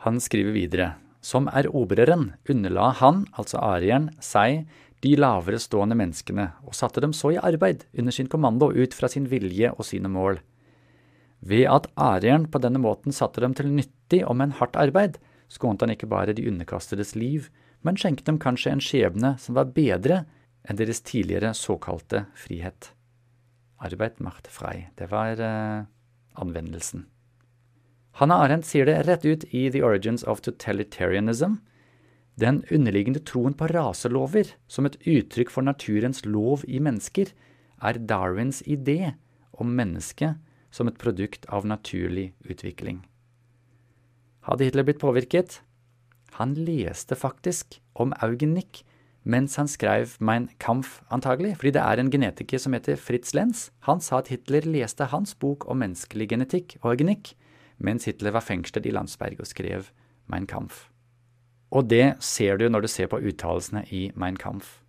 Han 0.06 0.22
skriver 0.22 0.56
videre. 0.56 0.88
Som 1.24 1.46
erobreren 1.48 2.34
underla 2.52 2.90
han, 3.00 3.22
altså 3.36 3.60
arieren, 3.64 4.10
seg 4.20 4.66
de 5.04 5.12
lavere 5.20 5.60
stående 5.60 5.96
menneskene, 5.98 6.48
og 6.64 6.76
satte 6.76 7.02
dem 7.04 7.12
så 7.12 7.34
i 7.34 7.40
arbeid 7.40 7.84
under 7.92 8.14
sin 8.14 8.30
kommando 8.32 8.70
ut 8.72 8.96
fra 8.96 9.10
sin 9.12 9.28
vilje 9.28 9.70
og 9.74 9.84
sine 9.84 10.08
mål. 10.08 10.40
Ved 11.44 11.68
at 11.68 11.90
arieren 12.00 12.46
på 12.48 12.60
denne 12.64 12.80
måten 12.80 13.12
satte 13.12 13.42
dem 13.44 13.52
til 13.56 13.68
nyttig 13.68 14.22
med 14.24 14.48
en 14.48 14.58
hardt 14.60 14.78
arbeid, 14.80 15.18
skånte 15.52 15.84
han 15.84 15.92
ikke 15.92 16.08
bare 16.08 16.32
de 16.32 16.46
underkastedes 16.48 17.12
liv, 17.18 17.50
men 17.84 17.98
skjenket 18.00 18.24
dem 18.30 18.40
kanskje 18.40 18.72
en 18.72 18.82
skjebne 18.82 19.34
som 19.40 19.58
var 19.58 19.74
bedre 19.76 20.22
enn 20.64 20.80
deres 20.80 21.02
tidligere 21.04 21.52
såkalte 21.52 22.24
frihet. 22.38 22.94
Arbeid 23.84 24.22
macht 24.24 24.48
frei. 24.48 24.88
Det 24.96 25.10
var 25.12 25.36
eh, 25.36 25.84
anvendelsen. 26.40 27.04
Hanna 28.16 28.38
Arendt 28.40 28.64
sier 28.64 28.86
det 28.88 29.02
rett 29.04 29.24
ut 29.26 29.44
i 29.50 29.66
The 29.74 29.82
Origins 29.84 30.24
of 30.24 30.40
Totalitarianism, 30.46 31.58
den 32.40 32.62
underliggende 32.70 33.22
troen 33.22 33.54
på 33.54 33.68
raselover 33.70 34.54
som 34.66 34.88
et 34.88 34.96
uttrykk 35.06 35.52
for 35.54 35.66
naturens 35.66 36.24
lov 36.26 36.64
i 36.66 36.80
mennesker 36.82 37.30
er 37.84 38.00
Darwins 38.10 38.62
idé 38.66 39.14
om 39.52 39.70
mennesket 39.76 40.40
som 40.74 40.90
et 40.90 40.98
produkt 40.98 41.46
av 41.46 41.66
naturlig 41.66 42.32
utvikling. 42.42 43.04
Hadde 44.44 44.66
Hitler 44.66 44.86
blitt 44.86 45.02
påvirket? 45.02 45.60
Han 46.40 46.56
leste 46.58 47.14
faktisk 47.16 47.78
om 47.94 48.12
Augennick 48.24 48.82
mens 49.24 49.54
han 49.56 49.70
skrev 49.70 50.18
Mein 50.20 50.50
Kampf, 50.60 50.98
antagelig, 51.08 51.54
fordi 51.56 51.70
det 51.78 51.80
er 51.80 52.00
en 52.00 52.10
genetiker 52.12 52.60
som 52.60 52.74
heter 52.76 52.98
Fritz 53.00 53.32
Lenz. 53.32 53.70
Han 53.88 54.02
sa 54.04 54.18
at 54.20 54.28
Hitler 54.28 54.66
leste 54.68 55.08
hans 55.14 55.32
bok 55.32 55.64
om 55.70 55.80
menneskelig 55.80 56.28
genetikk 56.34 56.76
eugenikk 56.84 57.32
mens 57.78 58.04
Hitler 58.04 58.34
var 58.36 58.44
fengslet 58.44 58.84
i 58.86 58.92
Landsberg 58.92 59.40
og 59.40 59.48
skrev 59.48 59.88
Mein 60.28 60.46
Kampf. 60.50 60.90
Og 61.74 61.88
det 61.90 62.16
ser 62.22 62.60
du 62.60 62.68
når 62.70 62.84
du 62.84 62.90
ser 62.90 63.10
på 63.10 63.18
uttalelsene 63.18 63.84
i 63.90 64.06
Mein 64.14 64.38
Kampf. 64.38 64.80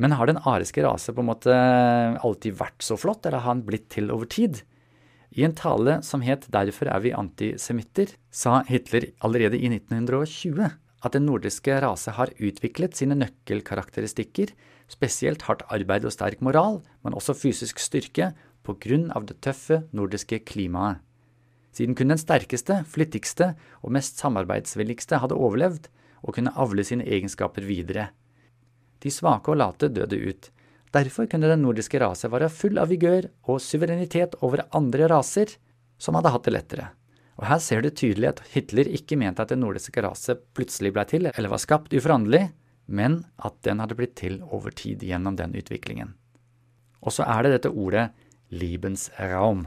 Men 0.00 0.16
har 0.18 0.26
den 0.26 0.40
ariske 0.42 0.82
rase 0.82 1.12
på 1.14 1.22
en 1.22 1.28
måte 1.28 1.54
alltid 1.54 2.56
vært 2.58 2.82
så 2.82 2.96
flott, 2.98 3.26
eller 3.26 3.44
har 3.44 3.52
han 3.52 3.66
blitt 3.66 3.86
til 3.94 4.10
over 4.10 4.26
tid? 4.26 4.64
I 5.34 5.44
en 5.46 5.54
tale 5.54 6.00
som 6.06 6.22
het 6.22 6.46
Derfor 6.50 6.88
er 6.90 7.02
vi 7.02 7.14
antisemitter, 7.14 8.14
sa 8.30 8.62
Hitler 8.66 9.10
allerede 9.26 9.58
i 9.58 9.70
1920 9.70 10.72
at 11.04 11.12
den 11.12 11.26
nordiske 11.28 11.74
rase 11.84 12.14
har 12.16 12.32
utviklet 12.40 12.96
sine 12.96 13.16
nøkkelkarakteristikker, 13.18 14.54
spesielt 14.88 15.44
hardt 15.44 15.66
arbeid 15.68 16.06
og 16.08 16.14
sterk 16.14 16.40
moral, 16.40 16.80
men 17.04 17.16
også 17.16 17.36
fysisk 17.36 17.82
styrke, 17.82 18.32
på 18.64 18.78
grunn 18.80 19.10
av 19.12 19.26
det 19.28 19.42
tøffe 19.44 19.82
nordiske 19.92 20.38
klimaet 20.48 21.02
siden 21.74 21.96
kun 21.98 22.12
den 22.12 22.20
sterkeste, 22.20 22.82
flittigste 22.86 23.52
og 23.82 23.94
mest 23.96 24.20
samarbeidsvilligste 24.22 25.20
hadde 25.22 25.38
overlevd 25.38 25.88
og 26.24 26.36
kunne 26.36 26.54
avle 26.56 26.84
sine 26.86 27.06
egenskaper 27.06 27.66
videre. 27.66 28.08
De 29.02 29.12
svake 29.12 29.52
og 29.52 29.58
late 29.60 29.90
døde 29.92 30.16
ut. 30.16 30.50
Derfor 30.94 31.26
kunne 31.28 31.50
den 31.50 31.64
nordiske 31.66 31.98
rase 32.00 32.30
være 32.30 32.52
full 32.52 32.78
av 32.78 32.92
vigør 32.92 33.26
og 33.50 33.60
suverenitet 33.60 34.38
over 34.46 34.62
andre 34.76 35.08
raser 35.10 35.56
som 35.98 36.16
hadde 36.16 36.32
hatt 36.32 36.46
det 36.46 36.54
lettere. 36.54 36.90
Og 37.34 37.48
her 37.50 37.58
ser 37.58 37.82
du 37.82 37.90
tydelig 37.90 38.30
at 38.30 38.42
Hitler 38.52 38.88
ikke 38.94 39.18
mente 39.18 39.42
at 39.42 39.50
den 39.50 39.64
nordiske 39.64 40.02
rase 40.04 40.36
plutselig 40.54 40.94
ble 40.94 41.04
til 41.10 41.26
eller 41.32 41.50
var 41.50 41.62
skapt 41.62 41.94
uforanderlig, 41.96 42.46
men 42.86 43.24
at 43.42 43.56
den 43.66 43.80
hadde 43.82 43.96
blitt 43.98 44.14
til 44.20 44.38
over 44.54 44.74
tid 44.76 45.02
gjennom 45.02 45.34
den 45.40 45.56
utviklingen. 45.58 46.14
Og 47.02 47.12
så 47.16 47.26
er 47.26 47.44
det 47.44 47.56
dette 47.56 47.72
ordet 47.74 48.12
Liebensraum. 48.54 49.66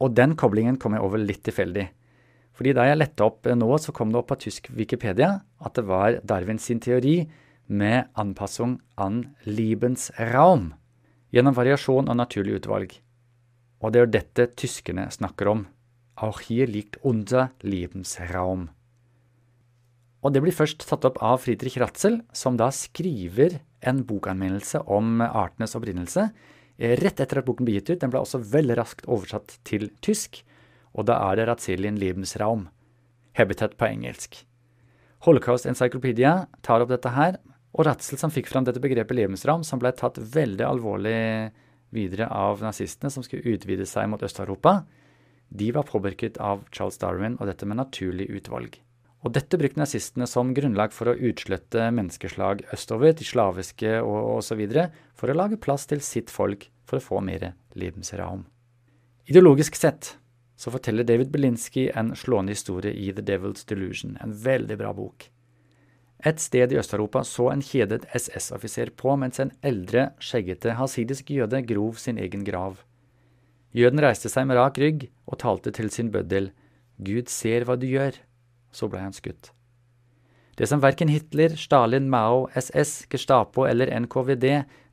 Og 0.00 0.14
den 0.16 0.36
koblingen 0.40 0.78
kom 0.80 0.96
jeg 0.96 1.04
over 1.04 1.20
litt 1.20 1.42
tilfeldig. 1.44 1.86
Fordi 2.56 2.74
da 2.76 2.86
jeg 2.88 2.98
lette 3.00 3.24
opp 3.24 3.48
nå, 3.48 3.68
så 3.80 3.92
kom 3.96 4.10
det 4.12 4.20
opp 4.20 4.30
på 4.32 4.40
tysk 4.46 4.68
Wikipedia 4.76 5.30
at 5.60 5.76
det 5.76 5.86
var 5.88 6.18
Darwin 6.26 6.60
sin 6.60 6.80
teori 6.82 7.22
med 7.70 8.10
anpassung 8.18 8.80
an 8.98 9.22
Liebensraum, 9.46 10.72
gjennom 11.30 11.54
variasjon 11.54 12.10
og 12.10 12.18
naturlig 12.18 12.58
utvalg. 12.58 12.96
Og 13.80 13.92
det 13.92 14.00
er 14.00 14.04
jo 14.04 14.14
dette 14.16 14.48
tyskerne 14.58 15.06
snakker 15.14 15.52
om. 15.52 15.64
Auch 16.20 16.42
hier 16.44 16.68
liegt 16.68 16.98
unser 17.06 17.54
Lebensraum. 17.62 18.68
Og 20.20 20.34
det 20.34 20.42
blir 20.44 20.52
først 20.52 20.84
tatt 20.84 21.06
opp 21.08 21.20
av 21.24 21.40
Friedrich 21.40 21.78
Ratzel, 21.80 22.20
som 22.36 22.58
da 22.60 22.68
skriver 22.74 23.60
en 23.80 24.02
bokanmeldelse 24.04 24.82
om 24.84 25.22
artenes 25.24 25.72
opprinnelse 25.78 26.26
rett 26.80 27.20
etter 27.20 27.40
at 27.40 27.46
boken 27.46 27.66
ble 27.68 27.78
gitt 27.78 27.92
ut. 27.92 28.00
Den 28.02 28.12
ble 28.12 28.22
også 28.22 28.40
veldig 28.52 28.76
raskt 28.80 29.08
oversatt 29.10 29.58
til 29.68 29.90
tysk, 30.04 30.42
og 30.96 31.06
da 31.10 31.18
er 31.28 31.38
det 31.38 31.48
Ratzelian 31.50 31.98
Lebensraum, 32.00 32.68
Habitat 33.38 33.76
på 33.78 33.86
engelsk. 33.86 34.40
Holocaust 35.26 35.68
Encyclopedia 35.68 36.46
tar 36.64 36.82
opp 36.82 36.90
dette 36.90 37.12
her, 37.14 37.36
og 37.76 37.86
Ratzel 37.86 38.18
som 38.18 38.32
fikk 38.34 38.48
fram 38.50 38.64
dette 38.66 38.82
begrepet 38.82 39.14
Lebensraum, 39.14 39.62
som 39.66 39.78
ble 39.78 39.92
tatt 39.94 40.18
veldig 40.18 40.66
alvorlig 40.66 41.52
videre 41.94 42.26
av 42.32 42.62
nazistene, 42.64 43.12
som 43.12 43.22
skulle 43.22 43.54
utvide 43.54 43.86
seg 43.86 44.08
mot 44.10 44.22
Øst-Europa, 44.22 44.80
de 45.50 45.72
var 45.74 45.86
påvirket 45.86 46.38
av 46.38 46.62
Charles 46.70 46.98
Darwin 47.02 47.36
og 47.40 47.48
dette 47.50 47.66
med 47.66 47.80
naturlig 47.80 48.28
utvalg. 48.30 48.78
Og 49.20 49.34
dette 49.36 49.58
brukte 49.60 49.80
nazistene 49.80 50.24
som 50.28 50.54
grunnlag 50.56 50.94
for 50.96 51.10
å 51.10 51.16
utslette 51.16 51.90
menneskeslag 51.92 52.62
østover, 52.72 53.12
til 53.18 53.28
slaviske 53.28 53.98
og 54.00 54.38
osv., 54.38 54.62
for 55.12 55.28
å 55.28 55.36
lage 55.36 55.60
plass 55.60 55.84
til 55.90 56.00
sitt 56.04 56.32
folk 56.32 56.70
for 56.88 56.96
å 56.96 57.04
få 57.04 57.20
mer 57.24 57.52
Lebensraum. 57.76 58.46
Ideologisk 59.28 59.76
sett 59.76 60.14
så 60.60 60.72
forteller 60.72 61.06
David 61.08 61.30
Belinsky 61.32 61.86
en 61.96 62.14
slående 62.16 62.56
historie 62.56 62.92
i 62.92 63.12
The 63.12 63.24
Devil's 63.24 63.66
Delusion, 63.68 64.16
en 64.20 64.32
veldig 64.32 64.76
bra 64.80 64.94
bok. 64.96 65.28
Et 66.20 66.40
sted 66.40 66.72
i 66.72 66.76
Øst-Europa 66.76 67.22
så 67.24 67.46
en 67.48 67.62
kjedet 67.64 68.04
SS-offiser 68.12 68.90
på 68.96 69.14
mens 69.16 69.40
en 69.40 69.52
eldre, 69.64 70.10
skjeggete 70.20 70.74
hasidisk 70.76 71.30
jøde 71.32 71.62
grov 71.68 72.00
sin 72.00 72.20
egen 72.20 72.44
grav. 72.44 72.82
Jøden 73.72 74.02
reiste 74.02 74.28
seg 74.28 74.48
med 74.48 74.58
rak 74.58 74.80
rygg 74.82 75.06
og 75.30 75.38
talte 75.40 75.72
til 75.72 75.88
sin 75.94 76.10
bøddel, 76.12 76.50
Gud 77.00 77.32
ser 77.32 77.64
hva 77.64 77.78
du 77.80 77.86
gjør. 77.88 78.18
Så 78.72 78.88
ble 78.90 79.02
han 79.02 79.16
skutt. 79.16 79.52
Det 80.56 80.68
som 80.68 80.82
verken 80.82 81.08
Hitler, 81.08 81.54
Stalin, 81.56 82.10
Mao, 82.10 82.46
SS, 82.54 83.06
Gestapo 83.10 83.64
eller 83.64 83.90
NKVD, 84.00 84.46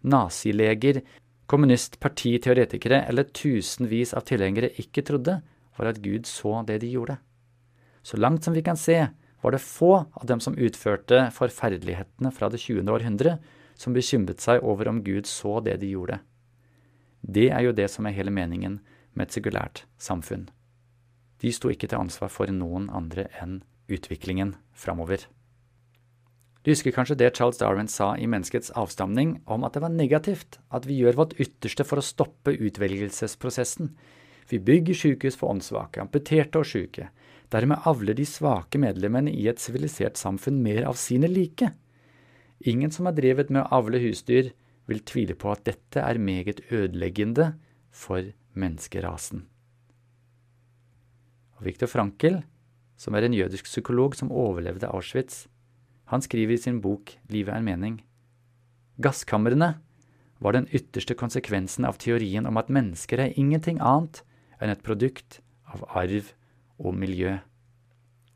nazileger, 0.07 1.01
kommunistpartiteoretikere 1.47 3.01
eller 3.07 3.27
tusenvis 3.35 4.13
av 4.15 4.25
tilhengere 4.27 4.71
ikke 4.79 5.03
trodde, 5.07 5.39
var 5.77 5.91
at 5.91 6.01
Gud 6.03 6.27
så 6.27 6.61
det 6.67 6.79
de 6.83 6.91
gjorde. 6.95 7.17
Så 8.01 8.17
langt 8.17 8.43
som 8.43 8.55
vi 8.55 8.63
kan 8.63 8.79
se, 8.79 9.07
var 9.41 9.51
det 9.51 9.61
få 9.63 9.91
av 10.11 10.25
dem 10.25 10.39
som 10.39 10.55
utførte 10.57 11.27
forferdelighetene 11.35 12.31
fra 12.31 12.49
det 12.49 12.61
20. 12.63 12.87
århundre, 12.91 13.37
som 13.75 13.93
bekymret 13.93 14.41
seg 14.41 14.63
over 14.65 14.89
om 14.89 15.03
Gud 15.05 15.27
så 15.29 15.59
det 15.61 15.77
de 15.83 15.91
gjorde. 15.93 16.19
Det 17.21 17.49
er 17.51 17.67
jo 17.67 17.75
det 17.75 17.89
som 17.91 18.07
er 18.07 18.15
hele 18.15 18.33
meningen 18.33 18.79
med 19.13 19.27
et 19.27 19.37
sekulært 19.37 19.83
samfunn. 20.01 20.47
De 21.41 21.51
sto 21.53 21.69
ikke 21.69 21.89
til 21.89 22.01
ansvar 22.01 22.31
for 22.33 22.49
noen 22.51 22.89
andre 22.89 23.27
enn 23.41 23.61
utviklingen 23.87 24.55
framover. 24.73 25.25
Du 26.65 26.73
husker 26.73 26.91
kanskje 26.91 27.15
det 27.21 27.31
Charles 27.37 27.61
Darwin 27.61 27.87
sa 27.87 28.09
i 28.19 28.27
Menneskets 28.27 28.73
avstamning 28.75 29.37
om 29.45 29.63
at 29.63 29.77
det 29.77 29.83
var 29.85 29.93
negativt 29.93 30.57
at 30.73 30.87
vi 30.89 30.97
gjør 30.99 31.21
vårt 31.21 31.35
ytterste 31.39 31.85
for 31.87 32.01
å 32.01 32.03
stoppe 32.03 32.57
utvelgelsesprosessen, 32.57 33.93
vi 34.49 34.59
bygger 34.59 34.95
sykehus 34.95 35.35
for 35.39 35.51
åndssvake, 35.51 35.99
amputerte 36.01 36.61
og 36.61 36.67
syke. 36.67 37.09
Dermed 37.51 37.83
avler 37.87 38.15
de 38.15 38.25
svake 38.27 38.79
medlemmene 38.79 39.31
i 39.31 39.47
et 39.51 39.59
sivilisert 39.59 40.19
samfunn 40.19 40.61
mer 40.63 40.85
av 40.87 40.95
sine 40.99 41.27
like. 41.31 41.73
Ingen 42.67 42.91
som 42.91 43.07
har 43.07 43.15
drevet 43.17 43.51
med 43.51 43.65
å 43.65 43.81
avle 43.81 44.01
husdyr, 44.03 44.53
vil 44.87 45.03
tvile 45.03 45.35
på 45.35 45.51
at 45.51 45.65
dette 45.67 45.99
er 45.99 46.19
meget 46.19 46.61
ødeleggende 46.71 47.53
for 47.91 48.31
menneskerasen. 48.55 49.43
Og 51.57 51.65
Viktor 51.65 51.89
Frankel, 51.89 52.41
som 52.97 53.15
er 53.17 53.25
en 53.25 53.35
jødisk 53.35 53.65
psykolog 53.69 54.15
som 54.17 54.31
overlevde 54.33 54.89
Auschwitz, 54.89 55.45
han 56.07 56.23
skriver 56.23 56.55
i 56.55 56.61
sin 56.61 56.79
bok 56.81 57.17
Livet 57.29 57.55
er 57.55 57.65
mening. 57.65 57.99
Gasskamrene 59.01 59.75
var 60.39 60.53
den 60.53 60.69
ytterste 60.73 61.17
konsekvensen 61.17 61.85
av 61.85 61.97
teorien 62.01 62.45
om 62.47 62.57
at 62.61 62.71
mennesker 62.73 63.19
er 63.21 63.35
ingenting 63.35 63.81
annet 63.81 64.21
enn 64.61 64.71
et 64.73 64.85
produkt 64.85 65.41
av 65.67 65.83
arv 65.97 66.31
og 66.77 66.95
miljø. 66.97 67.37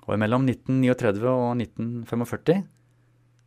Og 0.10 0.18
mellom 0.20 0.48
1939 0.50 1.30
og 1.30 1.62
1945 1.62 2.66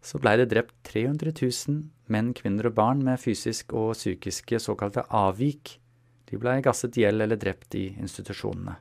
så 0.04 0.20
blei 0.20 0.37
det 0.38 0.50
drept 0.52 0.74
300 0.87 1.32
000 1.32 1.78
menn, 2.12 2.32
kvinner 2.37 2.68
og 2.68 2.76
barn 2.76 3.00
med 3.04 3.20
fysisk 3.20 3.72
og 3.72 3.94
psykiske 3.96 4.60
såkalte 4.60 5.06
avvik. 5.08 5.78
De 6.28 6.40
blei 6.40 6.58
gasset 6.64 6.98
i 6.98 7.06
hjel 7.06 7.24
eller 7.24 7.40
drept 7.40 7.76
i 7.80 7.87
institusjonene. 7.96 8.76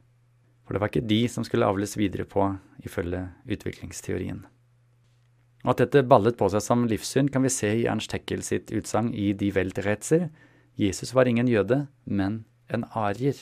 For 0.64 0.76
det 0.76 0.82
var 0.82 0.92
ikke 0.92 1.08
de 1.08 1.22
som 1.28 1.44
skulle 1.44 1.68
avles 1.68 1.98
videre 2.00 2.26
på, 2.30 2.46
ifølge 2.84 3.26
utviklingsteorien. 3.52 4.46
Og 5.64 5.74
At 5.74 5.84
dette 5.84 6.04
ballet 6.08 6.36
på 6.40 6.50
seg 6.52 6.64
som 6.64 6.88
livssyn, 6.88 7.30
kan 7.32 7.44
vi 7.44 7.52
se 7.52 7.70
i 7.72 7.86
Ernst 7.88 8.12
Heckel 8.16 8.44
sitt 8.44 8.72
utsagn 8.76 9.14
i 9.16 9.32
Die 9.34 9.54
Weltretzer. 9.56 10.30
Jesus 10.80 11.14
var 11.16 11.28
ingen 11.28 11.48
jøde, 11.48 11.88
men 12.06 12.44
en 12.68 12.84
arier. 12.92 13.38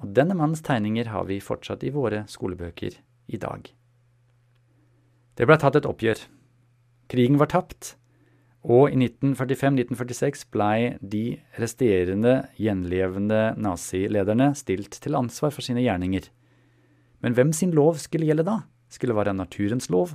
Og 0.00 0.12
denne 0.16 0.36
mannens 0.36 0.64
tegninger 0.64 1.08
har 1.12 1.28
vi 1.28 1.40
fortsatt 1.44 1.84
i 1.84 1.92
våre 1.92 2.24
skolebøker 2.28 2.96
i 3.28 3.40
dag. 3.40 3.68
Det 5.36 5.48
ble 5.48 5.56
tatt 5.60 5.76
et 5.78 5.88
oppgjør. 5.88 6.20
Krigen 7.08 7.40
var 7.40 7.48
tapt, 7.52 7.94
og 8.60 8.92
i 8.92 8.98
1945-1946 8.98 10.44
blei 10.52 10.96
de 11.00 11.40
resterende 11.60 12.34
gjenlevende 12.60 13.54
nazilederne 13.56 14.50
stilt 14.58 14.98
til 15.00 15.16
ansvar 15.16 15.54
for 15.54 15.64
sine 15.64 15.84
gjerninger. 15.84 16.28
Men 17.24 17.36
hvem 17.36 17.54
sin 17.56 17.72
lov 17.76 17.96
skulle 18.02 18.28
gjelde 18.28 18.44
da? 18.48 18.60
Skulle 18.92 19.14
det 19.14 19.20
være 19.22 19.36
naturens 19.38 19.88
lov? 19.92 20.12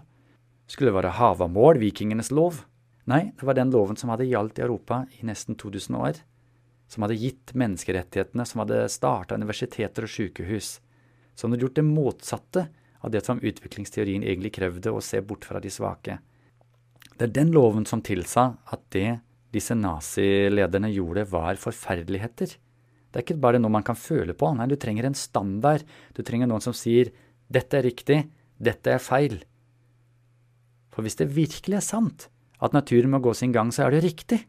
Skulle 0.70 0.92
det 0.92 1.00
være 1.00 1.16
havamål, 1.18 1.82
vikingenes 1.82 2.32
lov? 2.34 2.62
Nei, 3.10 3.32
det 3.38 3.46
var 3.46 3.58
den 3.58 3.74
loven 3.74 3.98
som 3.98 4.14
hadde 4.14 4.30
gjaldt 4.30 4.62
i 4.62 4.66
Europa 4.66 5.04
i 5.20 5.26
nesten 5.26 5.58
2000 5.58 5.98
år 6.02 6.22
som 6.88 7.06
hadde 7.06 7.18
gitt 7.20 7.54
menneskerettighetene, 7.58 8.46
som 8.46 8.64
hadde 8.64 8.86
starta 8.94 9.38
universiteter 9.38 10.06
og 10.06 10.12
sykehus, 10.12 10.80
som 11.36 11.52
hadde 11.52 11.66
gjort 11.66 11.80
det 11.80 11.88
motsatte 11.88 12.68
av 13.02 13.14
det 13.14 13.24
som 13.26 13.42
utviklingsteorien 13.42 14.24
egentlig 14.24 14.54
krevde, 14.56 14.94
å 14.94 15.04
se 15.04 15.22
bort 15.26 15.46
fra 15.48 15.62
de 15.62 15.72
svake. 15.74 16.20
Det 17.16 17.30
er 17.30 17.36
den 17.36 17.54
loven 17.56 17.86
som 17.88 18.02
tilsa 18.04 18.50
at 18.72 18.82
det 18.92 19.22
disse 19.56 19.76
nazilederne 19.78 20.90
gjorde, 20.92 21.24
var 21.32 21.56
forferdeligheter. 21.60 22.58
Det 23.08 23.22
er 23.22 23.24
ikke 23.24 23.40
bare 23.40 23.62
noe 23.62 23.72
man 23.72 23.86
kan 23.88 23.96
føle 23.96 24.36
på, 24.36 24.50
nei, 24.52 24.68
du 24.68 24.76
trenger 24.76 25.08
en 25.08 25.16
standard, 25.16 25.86
du 26.12 26.20
trenger 26.28 26.50
noen 26.52 26.64
som 26.64 26.76
sier 26.76 27.14
dette 27.48 27.78
er 27.80 27.86
riktig, 27.88 28.18
dette 28.60 28.92
er 28.92 29.00
feil. 29.00 29.38
For 30.92 31.06
hvis 31.06 31.16
det 31.22 31.32
virkelig 31.32 31.80
er 31.80 31.86
sant 31.86 32.28
at 32.60 32.76
naturen 32.76 33.14
må 33.14 33.22
gå 33.24 33.32
sin 33.38 33.56
gang, 33.56 33.72
så 33.72 33.86
er 33.86 33.96
det 33.96 34.04
riktig, 34.04 34.42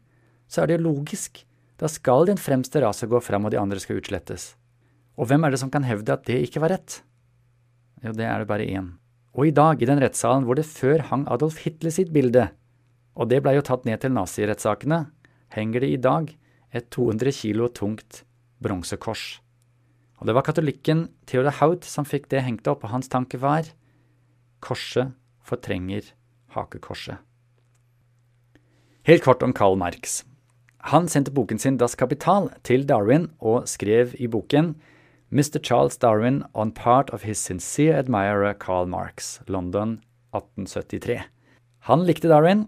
så 0.51 0.63
er 0.63 0.73
det 0.73 0.83
logisk. 0.83 1.43
Da 1.79 1.87
skal 1.91 2.27
den 2.27 2.39
fremste 2.41 2.81
rase 2.83 3.07
gå 3.07 3.19
fram, 3.23 3.47
og 3.47 3.53
de 3.53 3.59
andre 3.61 3.79
skal 3.79 4.01
utslettes. 4.01 4.55
Og 5.15 5.29
hvem 5.29 5.43
er 5.45 5.53
det 5.53 5.59
som 5.61 5.71
kan 5.71 5.85
hevde 5.87 6.15
at 6.15 6.25
det 6.27 6.39
ikke 6.47 6.63
var 6.63 6.75
rett? 6.75 7.01
Jo, 8.03 8.11
det 8.11 8.27
er 8.27 8.43
det 8.43 8.49
bare 8.49 8.67
én. 8.67 8.95
Og 9.37 9.51
i 9.51 9.53
dag, 9.53 9.81
i 9.81 9.85
den 9.85 10.01
rettssalen 10.01 10.47
hvor 10.47 10.57
det 10.57 10.65
før 10.65 11.03
hang 11.11 11.27
Adolf 11.29 11.61
Hitler 11.61 11.93
sitt 11.93 12.09
bilde, 12.13 12.49
og 13.13 13.29
det 13.29 13.43
blei 13.45 13.53
jo 13.57 13.65
tatt 13.65 13.85
ned 13.85 14.01
til 14.01 14.15
nazirettssakene, 14.15 15.03
henger 15.53 15.85
det 15.85 15.91
i 15.93 15.99
dag 16.01 16.31
et 16.73 16.89
200 16.93 17.33
kilo 17.37 17.69
tungt 17.69 18.23
bronsekors. 18.61 19.37
Og 20.17 20.25
det 20.25 20.33
var 20.33 20.45
katolikken 20.45 21.05
Theodor 21.29 21.53
Haut 21.59 21.85
som 21.85 22.07
fikk 22.09 22.25
det 22.33 22.41
hengt 22.45 22.67
opp, 22.69 22.83
og 22.83 22.95
hans 22.95 23.09
tanke 23.13 23.37
var 23.41 23.69
korset 24.65 25.13
fortrenger 25.45 26.09
hakekorset. 26.57 27.21
Helt 29.07 29.23
kort 29.23 29.45
om 29.45 29.53
Karl 29.55 29.77
Marx. 29.79 30.23
Han 30.91 31.07
sendte 31.07 31.31
boken 31.31 31.61
sin 31.61 31.77
Das 31.77 31.95
Kapital 31.95 32.49
til 32.67 32.85
Darwin 32.89 33.29
og 33.39 33.69
skrev 33.69 34.15
i 34.17 34.27
boken 34.27 34.73
Mr. 35.29 35.59
Charles 35.61 35.97
Darwin 35.97 36.45
on 36.53 36.71
part 36.71 37.09
of 37.09 37.23
his 37.23 37.37
sincere 37.37 37.99
admirer 37.99 38.53
Carl 38.53 38.85
Marx, 38.85 39.41
London 39.47 39.99
1873. 40.31 41.21
Han 41.79 42.05
likte 42.05 42.29
Darwin, 42.31 42.67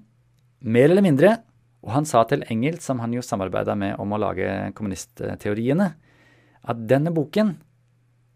mer 0.59 0.89
eller 0.89 1.05
mindre, 1.05 1.37
og 1.79 1.93
han 1.95 2.05
sa 2.05 2.25
til 2.27 2.43
Engels, 2.51 2.83
som 2.83 2.99
han 2.99 3.15
jo 3.15 3.23
samarbeida 3.23 3.77
med 3.79 3.95
om 4.03 4.11
å 4.11 4.19
lage 4.19 4.73
kommunistteoriene, 4.75 5.87
at 6.59 6.83
denne 6.83 7.15
boken 7.15 7.55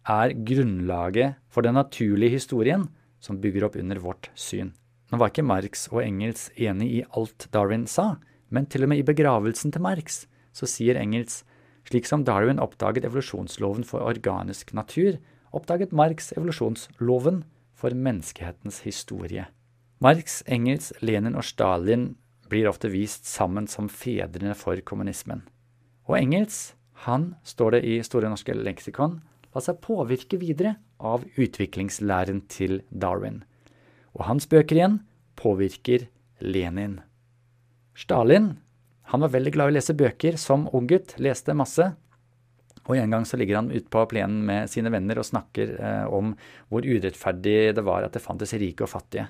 er 0.08 0.32
grunnlaget 0.48 1.36
for 1.52 1.68
den 1.68 1.76
naturlige 1.76 2.38
historien 2.40 2.88
som 3.20 3.42
bygger 3.44 3.68
opp 3.68 3.76
under 3.76 4.00
vårt 4.00 4.32
syn. 4.40 4.72
Nå 5.12 5.20
var 5.20 5.34
ikke 5.34 5.44
Marx 5.44 5.90
og 5.92 6.00
Engels 6.06 6.48
enig 6.56 6.94
i 6.96 7.08
alt 7.12 7.50
Darwin 7.52 7.90
sa, 7.92 8.14
men 8.48 8.72
til 8.72 8.88
og 8.88 8.94
med 8.94 9.04
i 9.04 9.08
begravelsen 9.12 9.76
til 9.76 9.84
Marx 9.84 10.24
så 10.56 10.70
sier 10.70 10.96
Engels 10.96 11.42
slik 11.88 12.08
som 12.08 12.24
Darwin 12.28 12.62
oppdaget 12.62 13.06
evolusjonsloven 13.08 13.86
for 13.88 14.06
organisk 14.06 14.74
natur, 14.74 15.18
oppdaget 15.54 15.94
Marx 15.94 16.32
evolusjonsloven 16.36 17.44
for 17.74 17.96
menneskehetens 17.96 18.82
historie. 18.88 19.48
Marx, 20.04 20.42
Engels, 20.48 20.92
Lenin 21.02 21.38
og 21.40 21.46
Stalin 21.48 22.14
blir 22.52 22.68
ofte 22.70 22.92
vist 22.92 23.28
sammen 23.30 23.68
som 23.72 23.90
fedrene 23.90 24.56
for 24.58 24.80
kommunismen. 24.86 25.46
Og 26.10 26.18
Engels, 26.20 26.74
han, 27.06 27.34
står 27.44 27.78
det 27.78 27.84
i 27.88 28.02
Store 28.04 28.32
norske 28.32 28.56
leksikon, 28.56 29.22
la 29.54 29.62
seg 29.64 29.80
påvirke 29.84 30.40
videre 30.42 30.76
av 31.00 31.24
utviklingslæren 31.38 32.44
til 32.52 32.82
Darwin. 32.90 33.44
Og 34.18 34.26
hans 34.28 34.48
bøker 34.50 34.78
igjen 34.78 35.00
påvirker 35.40 36.08
Lenin. 36.44 37.00
Stalin 37.96 38.56
han 39.12 39.24
var 39.24 39.34
veldig 39.34 39.54
glad 39.56 39.70
i 39.70 39.74
å 39.74 39.78
lese 39.78 39.96
bøker 39.98 40.40
som 40.40 40.68
ung 40.74 40.88
gutt, 40.88 41.16
leste 41.22 41.56
masse. 41.58 41.90
Og 42.84 42.98
en 43.00 43.16
gang 43.16 43.26
så 43.28 43.40
ligger 43.40 43.62
han 43.62 43.72
ute 43.72 43.88
på 43.92 44.04
plenen 44.12 44.44
med 44.48 44.72
sine 44.72 44.92
venner 44.92 45.20
og 45.20 45.28
snakker 45.28 45.76
eh, 45.78 46.06
om 46.12 46.34
hvor 46.72 46.84
urettferdig 46.84 47.74
det 47.78 47.84
var 47.86 48.04
at 48.04 48.16
det 48.16 48.24
fantes 48.24 48.56
rike 48.60 48.84
og 48.84 48.92
fattige. 48.92 49.30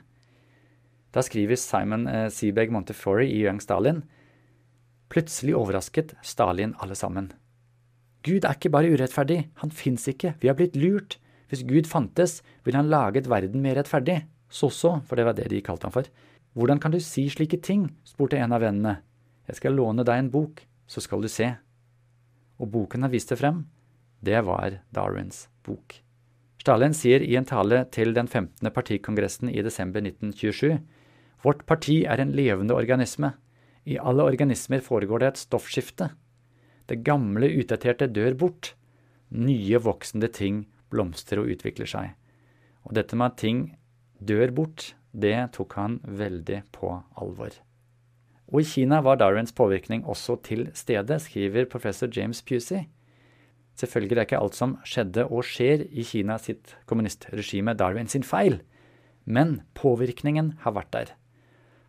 Da 1.14 1.22
skriver 1.26 1.60
Simon 1.60 2.08
eh, 2.10 2.30
Seabeg 2.34 2.74
Montefiore 2.74 3.28
i 3.28 3.44
Young 3.44 3.62
Stalin 3.62 4.02
Plutselig 5.14 5.54
overrasket 5.54 6.16
Stalin 6.26 6.74
alle 6.82 6.98
sammen. 6.98 7.30
Gud 8.26 8.48
er 8.48 8.56
ikke 8.56 8.72
bare 8.74 8.90
urettferdig, 8.90 9.44
han 9.62 9.74
fins 9.74 10.08
ikke, 10.10 10.34
vi 10.42 10.50
har 10.50 10.58
blitt 10.58 10.78
lurt. 10.80 11.20
Hvis 11.52 11.62
Gud 11.70 11.86
fantes, 11.86 12.40
ville 12.66 12.80
han 12.80 12.90
laget 12.90 13.28
verden 13.30 13.62
mer 13.62 13.76
rettferdig. 13.78 14.24
Så-så, 14.50 14.96
for 15.06 15.20
det 15.20 15.28
var 15.28 15.36
det 15.38 15.52
de 15.52 15.60
kalte 15.62 15.86
ham 15.86 15.94
for. 15.94 16.08
Hvordan 16.58 16.82
kan 16.82 16.96
du 16.96 16.98
si 17.04 17.28
slike 17.30 17.60
ting? 17.62 17.92
spurte 18.08 18.40
en 18.42 18.56
av 18.56 18.64
vennene. 18.64 19.04
Jeg 19.50 19.60
skal 19.60 19.76
låne 19.76 20.06
deg 20.08 20.22
en 20.22 20.32
bok, 20.32 20.64
så 20.88 21.04
skal 21.04 21.24
du 21.24 21.30
se. 21.32 21.50
Og 22.62 22.70
boken 22.72 23.06
han 23.06 23.12
viste 23.14 23.38
frem, 23.40 23.66
det 24.24 24.40
var 24.48 24.80
Darwins 24.96 25.48
bok. 25.66 26.00
Stalin 26.64 26.94
sier 26.96 27.20
i 27.20 27.36
en 27.36 27.48
tale 27.48 27.82
til 27.92 28.14
den 28.16 28.30
15. 28.30 28.70
partikongressen 28.72 29.50
i 29.52 29.64
desember 29.66 30.00
1927 30.00 30.78
Vårt 31.44 31.66
parti 31.68 32.06
er 32.08 32.22
en 32.24 32.32
levende 32.32 32.72
organisme. 32.72 33.34
I 33.84 33.98
alle 34.00 34.24
organismer 34.24 34.80
foregår 34.80 35.20
det 35.20 35.28
et 35.34 35.42
stoffskifte. 35.42 36.08
Det 36.88 37.02
gamle, 37.04 37.50
utdaterte 37.60 38.08
dør 38.08 38.38
bort. 38.40 38.70
Nye, 39.36 39.82
voksende 39.84 40.30
ting 40.32 40.64
blomstrer 40.88 41.44
og 41.44 41.52
utvikler 41.52 41.90
seg. 41.90 42.14
Og 42.88 42.96
dette 42.96 43.20
med 43.20 43.34
at 43.34 43.42
ting 43.44 43.62
dør 44.24 44.56
bort, 44.56 44.94
det 45.12 45.36
tok 45.58 45.76
han 45.76 46.00
veldig 46.08 46.64
på 46.72 46.96
alvor. 47.20 47.60
Og 48.54 48.62
i 48.62 48.68
Kina 48.70 49.00
var 49.02 49.18
Darwins 49.18 49.52
påvirkning 49.58 50.04
også 50.06 50.36
til 50.46 50.68
stede, 50.78 51.18
skriver 51.20 51.66
professor 51.66 52.08
James 52.14 52.44
Pusey. 52.46 52.86
Selvfølgelig 53.74 54.18
er 54.20 54.28
ikke 54.28 54.38
alt 54.38 54.54
som 54.54 54.76
skjedde 54.86 55.26
og 55.26 55.42
skjer 55.50 55.88
i 55.90 56.06
Kina 56.06 56.38
sitt 56.38 56.76
kommunistregime 56.86 57.74
Darwin 57.74 58.12
sin 58.12 58.22
feil, 58.22 58.60
men 59.26 59.64
påvirkningen 59.74 60.52
har 60.62 60.76
vært 60.76 60.92
der. 60.94 61.14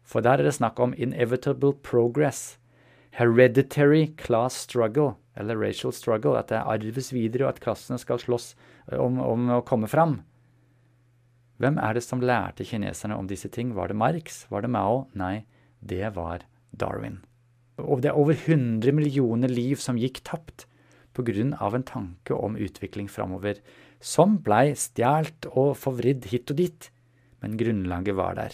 For 0.08 0.24
der 0.24 0.40
er 0.40 0.48
det 0.48 0.54
snakk 0.56 0.80
om 0.80 0.94
inevitable 0.96 1.74
progress, 1.84 2.56
hereditary 3.20 4.06
class 4.16 4.56
struggle, 4.64 5.18
eller 5.36 5.60
racial 5.60 5.92
struggle, 5.92 6.38
at 6.38 6.48
det 6.48 6.62
arves 6.64 7.12
videre, 7.12 7.44
og 7.44 7.52
at 7.52 7.60
klassene 7.60 8.00
skal 8.00 8.22
slåss 8.22 8.54
om, 8.96 9.20
om 9.20 9.52
å 9.58 9.60
komme 9.68 9.90
fram. 9.90 10.22
Hvem 11.60 11.76
er 11.76 11.92
det 11.92 12.06
som 12.08 12.24
lærte 12.24 12.64
kineserne 12.64 13.20
om 13.20 13.28
disse 13.28 13.52
ting? 13.52 13.76
Var 13.76 13.92
det 13.92 14.00
Marx? 14.00 14.46
Var 14.48 14.64
det 14.64 14.72
Mao? 14.72 15.04
Nei, 15.12 15.44
det 15.84 16.08
var 16.16 16.48
Darwin. 16.78 17.18
Og 17.82 18.02
det 18.02 18.12
er 18.12 18.18
over 18.18 18.36
100 18.36 18.92
millioner 18.94 19.50
liv 19.50 19.80
som 19.82 19.98
gikk 19.98 20.22
tapt 20.26 20.66
pga. 21.14 21.74
en 21.74 21.82
tanke 21.82 22.34
om 22.34 22.56
utvikling 22.56 23.08
framover, 23.08 23.54
som 24.00 24.38
blei 24.38 24.74
stjålet 24.74 25.46
og 25.54 25.76
forvridd 25.76 26.24
hit 26.26 26.50
og 26.50 26.56
dit, 26.56 26.90
men 27.40 27.56
grunnlaget 27.56 28.14
var 28.14 28.34
der. 28.34 28.52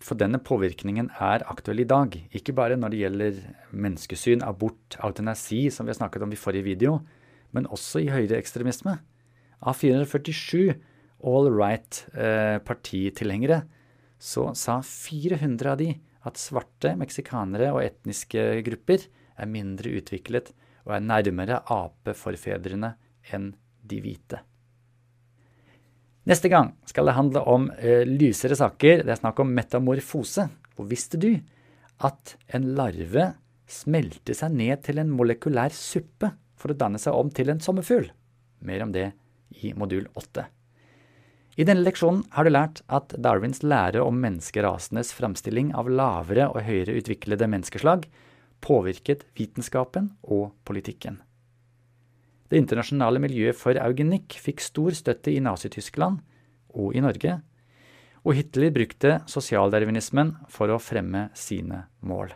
For 0.00 0.14
denne 0.16 0.38
påvirkningen 0.38 1.10
er 1.20 1.44
aktuell 1.46 1.80
i 1.80 1.84
dag, 1.84 2.28
ikke 2.32 2.52
bare 2.56 2.76
når 2.76 2.88
det 2.90 2.98
gjelder 3.02 3.32
menneskesyn, 3.70 4.42
abort, 4.42 4.96
autonasi, 4.98 5.70
som 5.70 5.86
vi 5.86 5.90
har 5.92 6.00
snakket 6.00 6.22
om 6.22 6.32
i 6.32 6.40
forrige 6.40 6.64
video, 6.64 7.00
men 7.52 7.66
også 7.66 7.98
i 8.00 8.08
høyreekstremisme. 8.08 8.98
Av 9.60 9.74
447 9.76 10.74
all 11.20 11.52
right-partitilhengere 11.52 13.56
eh, 13.60 13.64
så 14.20 14.50
sa 14.56 14.80
400 14.84 15.72
av 15.72 15.78
de 15.80 15.94
at 16.26 16.40
svarte 16.40 16.94
meksikanere 17.00 17.70
og 17.74 17.82
etniske 17.84 18.60
grupper 18.66 19.06
er 19.40 19.48
mindre 19.48 19.94
utviklet 20.00 20.52
og 20.86 20.94
er 20.96 21.04
nærmere 21.04 21.60
apeforfedrene 21.70 22.94
enn 23.32 23.52
de 23.86 24.00
hvite. 24.04 24.40
Neste 26.28 26.50
gang 26.52 26.74
skal 26.88 27.08
det 27.08 27.16
handle 27.16 27.42
om 27.48 27.70
eh, 27.80 28.04
lysere 28.04 28.56
saker. 28.58 29.04
Det 29.06 29.14
er 29.14 29.22
snakk 29.22 29.40
om 29.40 29.54
metamorfose. 29.56 30.46
Og 30.78 30.88
visste 30.90 31.18
du 31.20 31.32
at 32.04 32.36
en 32.54 32.70
larve 32.76 33.32
smelter 33.70 34.36
seg 34.36 34.54
ned 34.56 34.84
til 34.84 35.00
en 35.00 35.10
molekylær 35.14 35.72
suppe 35.74 36.32
for 36.60 36.72
å 36.72 36.78
danne 36.78 37.00
seg 37.00 37.16
om 37.16 37.32
til 37.32 37.52
en 37.52 37.62
sommerfugl? 37.64 38.10
Mer 38.68 38.84
om 38.84 38.92
det 38.94 39.10
i 39.64 39.72
modul 39.76 40.06
8. 40.14 40.44
I 41.60 41.64
denne 41.68 41.84
leksjonen 41.84 42.22
har 42.32 42.46
du 42.46 42.54
lært 42.54 42.78
at 42.88 43.12
Darwins 43.20 43.58
lære 43.60 44.00
om 44.00 44.16
menneskerasenes 44.22 45.10
framstilling 45.12 45.74
av 45.76 45.90
lavere 45.92 46.46
og 46.48 46.62
høyere 46.64 46.94
utviklede 46.96 47.48
menneskeslag 47.52 48.06
påvirket 48.64 49.26
vitenskapen 49.36 50.14
og 50.22 50.54
politikken. 50.64 51.18
Det 52.48 52.62
internasjonale 52.62 53.20
miljøet 53.20 53.60
for 53.60 53.76
eugenikk 53.76 54.38
fikk 54.40 54.64
stor 54.64 54.96
støtte 54.96 55.34
i 55.34 55.44
Nazi-Tyskland 55.44 56.24
og 56.72 56.96
i 56.96 57.04
Norge, 57.04 57.36
og 58.24 58.36
Hitler 58.36 58.72
brukte 58.72 59.18
sosialdarwinismen 59.28 60.34
for 60.48 60.72
å 60.72 60.80
fremme 60.80 61.28
sine 61.36 61.84
mål. 62.00 62.32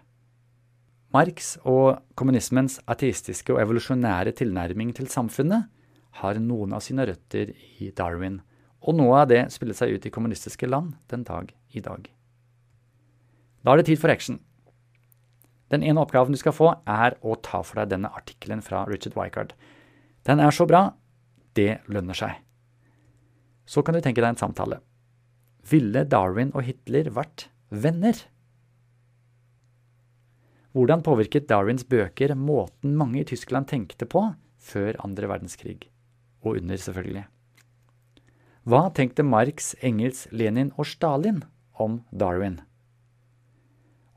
Marx 1.16 1.54
og 1.64 2.02
kommunismens 2.18 2.82
ateistiske 2.90 3.56
og 3.56 3.64
evolusjonære 3.64 4.36
tilnærming 4.36 4.92
til 4.96 5.08
samfunnet 5.08 5.70
har 6.20 6.40
noen 6.42 6.76
av 6.76 6.84
sine 6.84 7.06
røtter 7.08 7.56
i 7.80 7.88
Darwin, 7.96 8.42
og 8.84 8.96
noe 8.98 9.22
av 9.22 9.30
det 9.30 9.46
spiller 9.52 9.76
seg 9.76 9.96
ut 9.96 10.06
i 10.06 10.12
kommunistiske 10.12 10.68
land 10.68 10.92
den 11.12 11.24
dag 11.24 11.52
i 11.72 11.80
dag. 11.84 12.10
Da 13.64 13.72
er 13.72 13.80
det 13.80 13.88
tid 13.88 14.00
for 14.00 14.12
action. 14.12 14.42
Den 15.72 15.82
ene 15.82 16.02
oppgaven 16.04 16.36
du 16.36 16.38
skal 16.38 16.52
få, 16.54 16.68
er 16.84 17.16
å 17.24 17.38
ta 17.40 17.62
for 17.64 17.80
deg 17.80 17.94
denne 17.94 18.12
artikkelen 18.12 18.60
fra 18.62 18.84
Richard 18.90 19.16
Wycard. 19.16 19.54
Den 20.28 20.42
er 20.44 20.52
så 20.52 20.68
bra. 20.68 20.90
Det 21.56 21.80
lønner 21.88 22.18
seg. 22.18 22.36
Så 23.64 23.80
kan 23.82 23.96
du 23.96 24.02
tenke 24.04 24.20
deg 24.20 24.34
en 24.34 24.42
samtale. 24.42 24.82
Ville 25.64 26.04
Darwin 26.04 26.52
og 26.52 26.66
Hitler 26.68 27.08
vært 27.16 27.48
venner? 27.72 28.18
Hvordan 30.74 31.04
påvirket 31.06 31.48
Darwins 31.48 31.86
bøker 31.88 32.34
måten 32.36 32.96
mange 32.98 33.22
i 33.22 33.28
Tyskland 33.28 33.70
tenkte 33.70 34.08
på 34.10 34.26
før 34.60 34.98
andre 35.06 35.30
verdenskrig? 35.30 35.86
Og 36.44 36.58
under, 36.58 36.76
selvfølgelig. 36.76 37.24
Hva 38.64 38.86
tenkte 38.96 39.20
Marx, 39.20 39.74
Engels, 39.84 40.22
Lenin 40.32 40.70
og 40.80 40.86
Stalin 40.88 41.42
om 41.76 41.98
Darwin? 42.08 42.62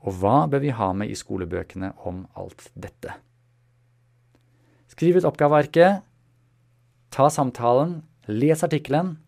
Og 0.08 0.14
hva 0.22 0.46
bør 0.48 0.62
vi 0.62 0.70
ha 0.72 0.86
med 0.96 1.12
i 1.12 1.16
skolebøkene 1.18 1.90
om 2.08 2.22
alt 2.38 2.70
dette? 2.72 3.12
Skriv 4.88 5.18
ut 5.20 5.26
oppgavearket. 5.28 6.00
Ta 7.12 7.28
samtalen. 7.28 7.98
Les 8.28 8.64
artikkelen. 8.64 9.18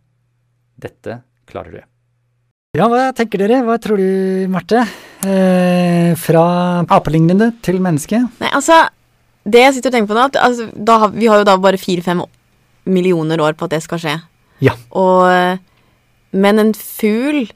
Dette 0.80 1.20
klarer 1.50 1.76
du. 1.76 1.82
Ja, 2.78 2.88
hva 2.88 3.10
tenker 3.12 3.42
dere? 3.42 3.60
Hva 3.66 3.76
tror 3.82 4.00
du, 4.00 4.48
Marte? 4.48 4.86
Eh, 5.20 6.16
fra 6.16 6.46
apelignende 6.88 7.50
til 7.60 7.76
menneske? 7.82 8.22
Nei, 8.40 8.52
altså 8.56 8.86
Det 9.44 9.60
jeg 9.60 9.74
sitter 9.74 9.90
og 9.90 9.94
tenker 9.98 10.08
på 10.08 10.16
nå, 10.16 10.26
altså, 10.40 10.68
da, 10.72 11.10
Vi 11.12 11.28
har 11.28 11.40
jo 11.40 11.48
da 11.48 11.58
bare 11.60 11.80
fire-fem 11.80 12.22
millioner 12.88 13.40
år 13.44 13.52
på 13.58 13.68
at 13.68 13.76
det 13.76 13.82
skal 13.84 14.00
skje. 14.00 14.16
Ja. 14.64 14.76
Og, 14.98 15.60
men 16.36 16.62
en 16.62 16.74
fugl 16.76 17.48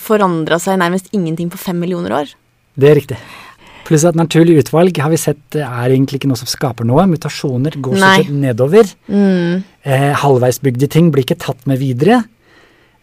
forandra 0.00 0.58
seg 0.62 0.80
nærmest 0.80 1.12
ingenting 1.14 1.50
på 1.52 1.60
fem 1.60 1.78
millioner 1.78 2.14
år. 2.18 2.30
Det 2.74 2.90
er 2.90 2.98
riktig. 2.98 3.18
Pluss 3.84 4.06
at 4.08 4.16
naturlig 4.16 4.56
utvalg 4.62 4.96
har 5.02 5.12
vi 5.12 5.18
sett 5.20 5.58
er 5.60 5.92
egentlig 5.92 6.22
ikke 6.22 6.30
noe 6.30 6.40
som 6.40 6.48
skaper 6.48 6.86
noe. 6.88 7.04
Mutasjoner 7.10 7.76
går 7.84 7.98
stort 7.98 8.22
sett 8.22 8.32
nedover. 8.32 8.88
Mm. 9.12 9.60
Eh, 9.84 10.12
halvveisbygde 10.22 10.88
ting 10.90 11.10
blir 11.12 11.26
ikke 11.26 11.38
tatt 11.44 11.68
med 11.70 11.82
videre. 11.82 12.22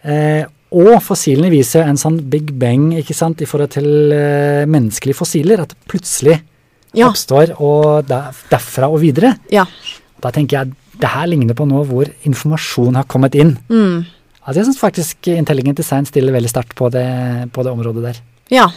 Eh, 0.02 0.42
og 0.72 0.96
fossilene 1.04 1.52
viser 1.52 1.86
en 1.86 2.00
sånn 2.00 2.18
big 2.32 2.54
bang 2.58 2.90
ikke 2.98 3.16
sant, 3.16 3.44
i 3.44 3.48
forhold 3.50 3.74
til 3.76 4.16
eh, 4.16 4.66
menneskelige 4.66 5.20
fossiler. 5.20 5.62
At 5.62 5.76
det 5.76 5.92
plutselig 5.92 6.40
ja. 6.98 7.12
oppstår, 7.12 7.54
og 7.62 8.08
der, 8.10 8.34
derfra 8.52 8.90
og 8.90 9.04
videre. 9.04 9.36
Ja. 9.54 9.68
Da 10.22 10.34
tenker 10.34 10.64
jeg 10.64 10.74
det 11.02 11.12
her 11.12 11.30
ligner 11.30 11.58
på 11.58 11.68
noe 11.70 11.84
hvor 11.90 12.10
informasjon 12.28 13.00
har 13.00 13.10
kommet 13.10 13.36
inn. 13.40 13.56
Mm. 13.72 14.06
Altså 14.42 14.58
Jeg 14.60 14.70
syns 14.70 14.82
faktisk 14.82 15.30
intelligent 15.34 15.82
design 15.82 16.08
stiller 16.10 16.34
veldig 16.34 16.50
sterkt 16.50 16.74
på, 16.78 16.90
på 16.90 17.66
det 17.66 17.74
området 17.76 18.08
der. 18.08 18.24
Ja. 18.54 18.70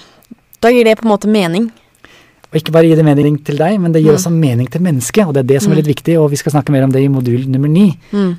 Da 0.60 0.72
gir 0.72 0.86
det 0.86 0.98
på 1.00 1.06
en 1.06 1.12
måte 1.12 1.30
mening. 1.30 1.70
Og 2.54 2.60
ikke 2.60 2.70
bare 2.76 2.86
gir 2.86 3.00
det 3.00 3.02
mening 3.02 3.40
til 3.42 3.58
deg, 3.58 3.80
men 3.82 3.90
det 3.90 4.04
gir 4.04 4.14
også 4.14 4.30
mening 4.30 4.68
til 4.70 4.84
mennesket, 4.84 5.26
og 5.26 5.34
det 5.34 5.40
er 5.42 5.48
det 5.48 5.62
som 5.64 5.72
er 5.74 5.80
litt 5.80 5.88
viktig, 5.90 6.14
og 6.22 6.28
vi 6.30 6.38
skal 6.38 6.54
snakke 6.54 6.70
mer 6.70 6.84
om 6.86 6.92
det 6.94 7.02
i 7.02 7.08
modul 7.10 7.48
nummer 7.50 7.66
ni. 7.66 7.88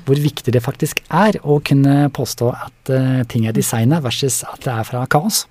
Hvor 0.06 0.16
viktig 0.16 0.54
det 0.54 0.62
faktisk 0.64 1.02
er 1.12 1.36
å 1.44 1.58
kunne 1.60 2.08
påstå 2.16 2.48
at 2.54 2.92
uh, 2.96 3.20
ting 3.28 3.44
er 3.44 3.52
designa 3.52 4.00
versus 4.00 4.40
at 4.48 4.64
det 4.64 4.72
er 4.72 4.88
fra 4.88 5.02
kaos. 5.12 5.42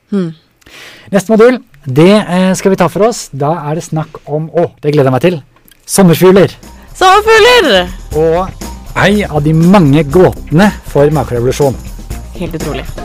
Neste 1.14 1.30
modul, 1.30 1.60
det 1.86 2.10
uh, 2.26 2.56
skal 2.58 2.74
vi 2.74 2.80
ta 2.82 2.90
for 2.90 3.06
oss. 3.12 3.28
Da 3.30 3.54
er 3.68 3.78
det 3.78 3.86
snakk 3.86 4.18
om 4.26 4.50
Å, 4.50 4.72
det 4.82 4.96
gleder 4.96 5.12
jeg 5.12 5.18
meg 5.20 5.28
til. 5.28 5.38
Sommerfugler. 5.86 6.58
Sommerfugler! 6.98 8.05
Og 8.16 8.48
ei 9.06 9.26
av 9.28 9.42
de 9.44 9.54
mange 9.54 10.06
gåtene 10.08 10.70
for 10.92 11.12
makrorevolusjon. 11.12 11.76
Helt 12.40 12.56
utrolig. 12.56 13.05